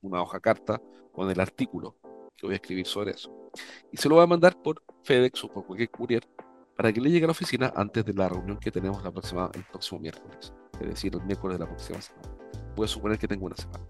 una 0.01 0.21
hoja 0.21 0.39
carta 0.39 0.81
con 1.13 1.29
el 1.31 1.39
artículo 1.39 1.97
que 2.35 2.45
voy 2.45 2.53
a 2.53 2.57
escribir 2.57 2.87
sobre 2.87 3.11
eso. 3.11 3.42
Y 3.91 3.97
se 3.97 4.09
lo 4.09 4.15
voy 4.15 4.23
a 4.23 4.27
mandar 4.27 4.55
por 4.61 4.81
FedEx 5.03 5.43
o 5.43 5.47
por 5.49 5.65
cualquier 5.65 5.89
courier 5.89 6.27
para 6.75 6.91
que 6.91 6.99
le 6.99 7.09
llegue 7.09 7.25
a 7.25 7.27
la 7.27 7.31
oficina 7.31 7.71
antes 7.75 8.03
de 8.05 8.13
la 8.13 8.29
reunión 8.29 8.57
que 8.57 8.71
tenemos 8.71 9.03
la 9.03 9.11
próxima, 9.11 9.49
el 9.53 9.63
próximo 9.63 9.99
miércoles. 9.99 10.53
Es 10.79 10.87
decir, 10.87 11.13
el 11.13 11.23
miércoles 11.23 11.57
de 11.57 11.63
la 11.63 11.69
próxima 11.69 12.01
semana. 12.01 12.29
Voy 12.75 12.85
a 12.85 12.87
suponer 12.87 13.19
que 13.19 13.27
tengo 13.27 13.45
una 13.45 13.55
semana. 13.55 13.85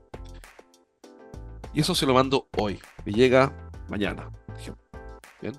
Y 1.74 1.80
eso 1.80 1.96
se 1.96 2.06
lo 2.06 2.14
mando 2.14 2.48
hoy. 2.58 2.80
Me 3.06 3.14
llega 3.14 3.72
mañana. 3.90 4.30
¿Bien? 5.42 5.56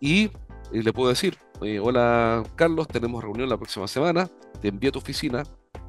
Y, 0.00 0.30
le 0.70 0.92
puedo 0.92 1.08
decir, 1.08 1.38
hola 1.82 2.42
Carlos, 2.56 2.88
tenemos 2.88 3.22
reunión 3.22 3.48
la 3.48 3.56
próxima 3.56 3.88
semana. 3.88 4.28
Te 4.60 4.68
envío 4.68 4.90
a 4.90 4.92
tu 4.92 4.98
oficina 4.98 5.42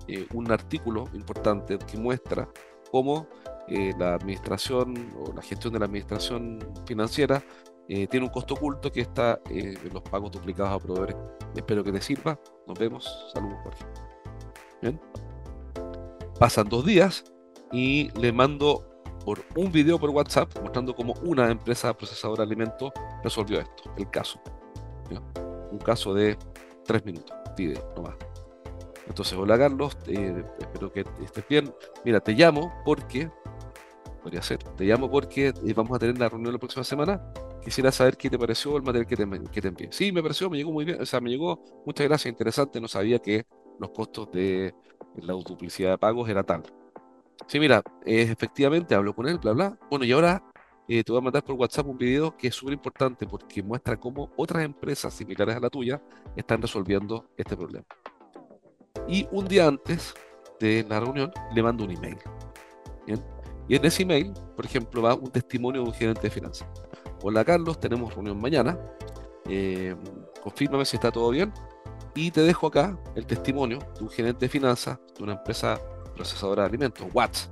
eh, 0.08 0.28
un 0.34 0.52
artículo 0.52 1.10
importante 1.14 1.78
que 1.78 1.98
muestra 1.98 2.50
cómo 2.92 3.28
eh, 3.68 3.94
la 3.98 4.14
administración 4.14 5.12
o 5.18 5.34
la 5.34 5.42
gestión 5.42 5.74
de 5.74 5.80
la 5.80 5.86
administración 5.86 6.60
financiera 6.86 7.44
eh, 7.88 8.08
tiene 8.08 8.26
un 8.26 8.32
costo 8.32 8.54
oculto 8.54 8.92
que 8.92 9.02
está 9.02 9.40
eh, 9.50 9.76
en 9.84 9.94
los 9.94 10.04
pagos 10.04 10.32
duplicados 10.32 10.74
a 10.74 10.80
proveedores. 10.80 11.16
Espero 11.56 11.84
que 11.84 11.92
te 11.92 12.02
sirva. 12.02 12.40
Nos 12.68 12.78
vemos. 12.78 13.32
Saludos, 13.34 13.58
Jorge. 13.64 15.00
Pasan 16.40 16.70
dos 16.70 16.86
días 16.86 17.24
y 17.72 18.12
le 18.20 18.32
mando 18.32 18.86
por 19.24 19.44
un 19.56 19.72
video 19.72 20.00
por 20.00 20.12
WhatsApp 20.12 20.50
mostrando 20.62 20.96
cómo 20.96 21.14
una 21.24 21.50
empresa 21.50 21.96
procesadora 21.96 22.46
de 22.46 22.48
alimentos 22.48 22.92
resolvió 23.24 23.60
esto, 23.60 23.92
el 23.98 24.10
caso. 24.12 24.40
Un 25.72 25.80
caso 25.80 26.14
de 26.14 26.38
tres 26.86 27.04
minutos, 27.04 27.36
video, 27.58 27.82
nomás. 27.96 28.16
Entonces, 29.08 29.38
hola 29.38 29.58
Carlos, 29.58 29.98
espero 30.08 30.92
que 30.92 31.04
estés 31.24 31.48
bien. 31.48 31.74
Mira, 32.04 32.20
te 32.20 32.34
llamo 32.34 32.72
porque 32.86 33.32
podría 34.26 34.42
ser. 34.42 34.58
Te 34.58 34.86
llamo 34.86 35.10
porque 35.10 35.50
eh, 35.50 35.74
vamos 35.76 35.96
a 35.96 36.00
tener 36.00 36.18
la 36.18 36.28
reunión 36.28 36.52
la 36.52 36.58
próxima 36.58 36.84
semana. 36.84 37.22
Quisiera 37.64 37.92
saber 37.92 38.18
qué 38.18 38.28
te 38.28 38.40
pareció 38.40 38.76
el 38.76 38.82
material 38.82 39.06
que 39.06 39.16
te, 39.16 39.52
que 39.52 39.62
te 39.62 39.68
envié. 39.68 39.90
Sí, 39.92 40.12
me 40.12 40.24
pareció, 40.24 40.50
me 40.50 40.58
llegó 40.58 40.72
muy 40.72 40.84
bien. 40.84 41.00
O 41.00 41.06
sea, 41.06 41.22
me 41.22 41.30
llegó, 41.30 41.64
muchas 41.86 42.08
gracias, 42.08 42.32
interesante. 42.32 42.82
No 42.82 42.88
sabía 42.88 43.20
que 43.20 43.46
los 43.80 43.92
costos 43.92 44.32
de 44.32 44.74
la 45.18 45.34
duplicidad 45.34 45.92
de 45.92 45.98
pagos 46.00 46.28
era 46.28 46.42
tal. 46.42 46.64
Sí, 47.46 47.60
mira, 47.60 47.84
efectivamente 48.04 48.96
hablo 48.96 49.14
con 49.14 49.28
él, 49.28 49.38
bla, 49.38 49.52
bla. 49.52 49.80
Bueno, 49.92 50.06
y 50.06 50.12
ahora 50.12 50.44
eh, 50.88 51.04
te 51.04 51.12
voy 51.12 51.22
a 51.22 51.26
mandar 51.26 51.44
por 51.44 51.54
WhatsApp 51.54 51.86
un 51.86 51.98
video 52.00 52.36
que 52.36 52.48
es 52.48 52.56
súper 52.56 52.74
importante 52.74 53.28
porque 53.28 53.62
muestra 53.62 53.96
cómo 53.96 54.32
otras 54.38 54.64
empresas 54.64 55.14
similares 55.14 55.56
a 55.56 55.60
la 55.60 55.70
tuya 55.70 56.02
están 56.36 56.64
resolviendo 56.64 57.30
este 57.38 57.56
problema. 57.56 57.86
Y 59.08 59.28
un 59.30 59.48
día 59.48 59.68
antes 59.68 60.16
de 60.60 60.84
la 60.90 61.00
reunión 61.00 61.32
le 61.54 61.62
mando 61.62 61.84
un 61.84 61.92
email. 61.92 62.18
Bien, 63.06 63.24
y 63.68 63.76
en 63.76 63.86
ese 63.86 64.04
email, 64.04 64.34
por 64.56 64.66
ejemplo, 64.66 65.02
va 65.02 65.16
un 65.16 65.32
testimonio 65.32 65.82
de 65.82 65.88
un 65.88 65.94
gerente 65.94 66.22
de 66.22 66.30
finanzas. 66.30 66.68
Hola 67.24 67.44
Carlos, 67.44 67.80
tenemos 67.80 68.14
reunión 68.14 68.40
mañana. 68.40 68.80
Eh, 69.50 69.96
confírmame 70.42 70.86
si 70.86 70.98
está 70.98 71.12
todo 71.12 71.30
bien. 71.32 71.52
Y 72.14 72.32
te 72.32 72.42
dejo 72.42 72.68
acá 72.68 72.98
el 73.16 73.26
testimonio 73.26 73.80
de 73.98 74.04
un 74.04 74.10
gerente 74.10 74.46
de 74.46 74.50
finanzas 74.50 75.00
de 75.18 75.24
una 75.24 75.34
empresa 75.34 75.80
procesadora 76.16 76.64
de 76.64 76.70
alimentos, 76.70 77.08
Watts, 77.14 77.50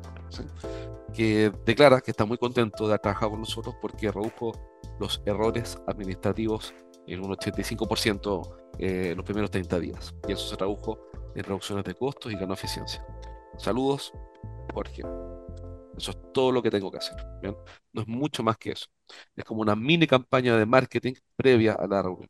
que 1.13 1.51
declara 1.65 1.99
que 1.99 2.11
está 2.11 2.25
muy 2.25 2.37
contento 2.37 2.85
de 2.85 2.91
haber 2.91 3.01
trabajado 3.01 3.31
con 3.31 3.41
nosotros 3.41 3.75
porque 3.81 4.09
redujo 4.09 4.53
los 4.99 5.21
errores 5.25 5.77
administrativos 5.87 6.73
en 7.07 7.25
un 7.25 7.35
85% 7.35 8.55
eh, 8.79 9.09
en 9.11 9.17
los 9.17 9.25
primeros 9.25 9.51
30 9.51 9.79
días. 9.79 10.15
Y 10.27 10.31
eso 10.31 10.47
se 10.47 10.55
tradujo 10.55 10.99
en 11.35 11.43
reducciones 11.43 11.83
de 11.83 11.95
costos 11.95 12.31
y 12.31 12.35
ganó 12.35 12.53
eficiencia. 12.53 13.05
Saludos, 13.57 14.13
Jorge. 14.73 15.03
Eso 15.97 16.11
es 16.11 16.17
todo 16.33 16.51
lo 16.51 16.61
que 16.61 16.71
tengo 16.71 16.91
que 16.91 16.97
hacer. 16.97 17.15
No 17.91 18.01
es 18.01 18.07
mucho 18.07 18.43
más 18.43 18.57
que 18.57 18.71
eso. 18.71 18.87
Es 19.35 19.43
como 19.45 19.61
una 19.61 19.75
mini 19.75 20.07
campaña 20.07 20.57
de 20.57 20.65
marketing 20.65 21.13
previa 21.35 21.73
a 21.73 21.87
la 21.87 22.01
reunión. 22.01 22.29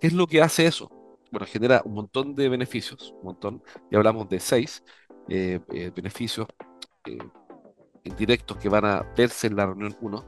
¿Qué 0.00 0.06
es 0.08 0.12
lo 0.12 0.26
que 0.26 0.42
hace 0.42 0.66
eso? 0.66 0.90
Bueno, 1.30 1.46
genera 1.46 1.82
un 1.84 1.94
montón 1.94 2.34
de 2.34 2.48
beneficios, 2.48 3.12
un 3.18 3.24
montón, 3.24 3.62
y 3.90 3.96
hablamos 3.96 4.28
de 4.28 4.40
seis 4.40 4.82
eh, 5.28 5.60
eh, 5.72 5.92
beneficios 5.94 6.48
eh, 7.06 7.18
indirectos 8.04 8.56
que 8.56 8.68
van 8.68 8.84
a 8.84 9.02
verse 9.16 9.46
en 9.46 9.56
la 9.56 9.66
reunión 9.66 9.96
1. 10.00 10.24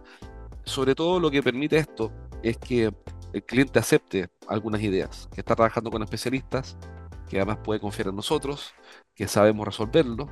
sobre 0.64 0.94
todo 0.94 1.18
lo 1.18 1.31
que 1.31 1.42
permite 1.42 1.79
esto 1.79 2.12
es 2.42 2.59
que 2.59 2.92
el 3.33 3.44
cliente 3.44 3.79
acepte 3.79 4.29
algunas 4.46 4.83
ideas, 4.83 5.29
que 5.35 5.40
está 5.40 5.57
trabajando 5.57 5.90
con 5.90 6.03
especialistas, 6.03 6.77
que 7.29 7.38
además 7.38 7.59
puede 7.64 7.81
confiar 7.81 8.09
en 8.09 8.16
nosotros, 8.16 8.75
que 9.14 9.27
sabemos 9.27 9.66
resolverlo 9.66 10.29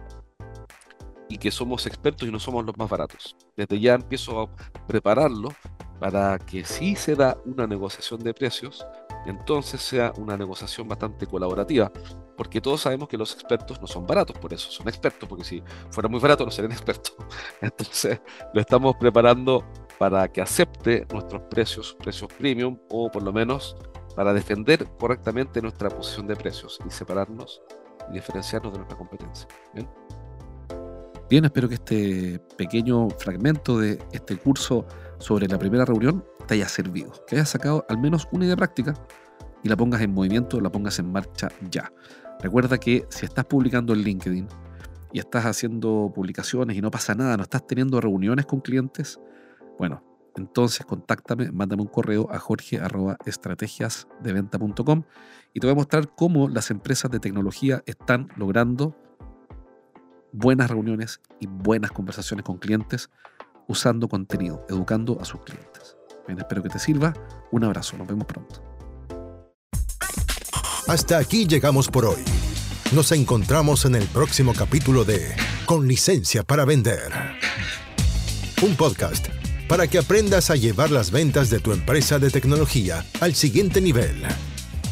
y 1.31 1.39
que 1.39 1.51
somos 1.51 1.87
expertos 1.87 2.29
y 2.29 2.33
no 2.33 2.41
somos 2.41 2.67
los 2.67 2.77
más 2.77 2.91
baratos. 2.91 3.37
Desde 3.57 3.81
ya 3.81 3.95
empiezo 3.95 4.41
a 4.41 4.87
prepararlo 4.87 5.55
para 6.01 6.39
que 6.39 6.65
si 6.65 6.97
se 6.97 7.15
da 7.15 7.39
una 7.47 7.67
negociación 7.67 8.23
de 8.23 8.35
precios, 8.35 8.85
entonces 9.27 9.81
sea 9.81 10.13
una 10.17 10.37
negociación 10.37 10.89
bastante 10.89 11.27
colaborativa, 11.27 11.93
porque 12.37 12.61
todos 12.61 12.81
sabemos 12.81 13.09
que 13.09 13.17
los 13.17 13.33
expertos 13.35 13.81
no 13.81 13.87
son 13.87 14.07
baratos, 14.07 14.37
por 14.39 14.53
eso 14.53 14.71
son 14.71 14.89
expertos, 14.89 15.29
porque 15.29 15.45
si 15.45 15.63
fuera 15.91 16.09
muy 16.09 16.19
barato 16.19 16.45
no 16.45 16.51
serían 16.51 16.73
expertos. 16.73 17.15
Entonces 17.61 18.21
lo 18.53 18.61
estamos 18.61 18.97
preparando 18.97 19.65
para 19.99 20.27
que 20.33 20.41
acepte 20.41 21.07
nuestros 21.13 21.43
precios, 21.43 21.97
precios 22.01 22.33
premium, 22.33 22.77
o 22.89 23.11
por 23.11 23.23
lo 23.23 23.33
menos 23.33 23.77
para 24.17 24.33
defender 24.33 24.85
correctamente 24.99 25.63
nuestra 25.63 25.91
posición 25.91 26.27
de 26.27 26.35
precios 26.35 26.81
y 26.85 26.91
separarnos 26.91 27.63
y 28.11 28.15
diferenciarnos 28.15 28.73
de 28.73 28.79
nuestra 28.79 28.99
competencia. 28.99 29.47
¿Bien? 29.75 29.89
Bien, 31.31 31.45
espero 31.45 31.69
que 31.69 31.77
este 31.77 32.41
pequeño 32.59 33.09
fragmento 33.11 33.79
de 33.79 34.01
este 34.11 34.37
curso 34.37 34.85
sobre 35.19 35.47
la 35.47 35.61
primera 35.61 35.85
reunión 35.85 36.25
te 36.49 36.55
haya 36.55 36.67
servido, 36.67 37.13
que 37.25 37.37
hayas 37.37 37.51
sacado 37.51 37.87
al 37.89 37.99
menos 37.99 38.27
una 38.33 38.47
idea 38.47 38.57
práctica 38.57 38.95
y 39.63 39.69
la 39.69 39.77
pongas 39.77 40.01
en 40.01 40.13
movimiento, 40.13 40.61
la 40.61 40.73
pongas 40.73 40.99
en 40.99 41.13
marcha 41.13 41.47
ya. 41.71 41.93
Recuerda 42.41 42.79
que 42.79 43.07
si 43.11 43.27
estás 43.27 43.45
publicando 43.45 43.93
en 43.93 44.01
LinkedIn 44.01 44.49
y 45.13 45.21
estás 45.21 45.47
haciendo 45.47 46.11
publicaciones 46.13 46.77
y 46.77 46.81
no 46.81 46.91
pasa 46.91 47.15
nada, 47.15 47.37
no 47.37 47.45
estás 47.45 47.65
teniendo 47.65 48.01
reuniones 48.01 48.47
con 48.47 48.61
clientes, 48.61 49.21
bueno, 49.79 50.03
entonces 50.35 50.85
contáctame, 50.85 51.53
mándame 51.53 51.83
un 51.83 51.89
correo 51.89 52.27
a 52.33 52.41
jorge.estrategiasdeventa.com 52.41 55.05
y 55.55 55.61
te 55.61 55.67
voy 55.69 55.75
a 55.75 55.77
mostrar 55.77 56.13
cómo 56.13 56.49
las 56.49 56.73
empresas 56.73 57.09
de 57.09 57.21
tecnología 57.21 57.85
están 57.87 58.31
logrando 58.37 58.97
buenas 60.33 60.71
reuniones 60.71 61.21
y 61.41 61.47
buenas 61.47 61.91
conversaciones 61.93 62.45
con 62.45 62.59
clientes 62.59 63.11
usando 63.69 64.09
contenido, 64.09 64.67
educando 64.69 65.21
a 65.21 65.25
sus 65.25 65.43
clientes. 65.43 65.97
Espero 66.39 66.63
que 66.63 66.69
te 66.69 66.79
sirva. 66.79 67.13
Un 67.51 67.65
abrazo, 67.65 67.97
nos 67.97 68.07
vemos 68.07 68.27
pronto. 68.27 68.63
Hasta 70.87 71.19
aquí 71.19 71.47
llegamos 71.47 71.89
por 71.89 72.05
hoy. 72.05 72.23
Nos 72.93 73.13
encontramos 73.13 73.85
en 73.85 73.95
el 73.95 74.05
próximo 74.07 74.53
capítulo 74.53 75.05
de 75.05 75.35
Con 75.67 75.87
licencia 75.87 76.43
para 76.43 76.65
vender. 76.65 77.13
Un 78.63 78.77
podcast 78.77 79.29
para 79.69 79.87
que 79.87 79.99
aprendas 79.99 80.51
a 80.51 80.57
llevar 80.57 80.91
las 80.91 81.13
ventas 81.13 81.49
de 81.49 81.61
tu 81.61 81.73
empresa 81.73 82.19
de 82.19 82.31
tecnología 82.31 83.05
al 83.21 83.35
siguiente 83.37 83.81
nivel. 83.81 84.23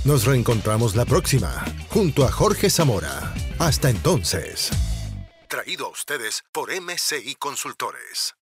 Nos 0.04 0.24
reencontramos 0.24 0.94
la 0.94 1.04
próxima, 1.04 1.64
junto 1.88 2.24
a 2.24 2.30
Jorge 2.30 2.70
Zamora. 2.70 3.34
Hasta 3.58 3.90
entonces 3.90 4.70
traído 5.48 5.86
a 5.86 5.88
ustedes 5.88 6.44
por 6.52 6.70
MCI 6.70 7.34
Consultores. 7.34 8.37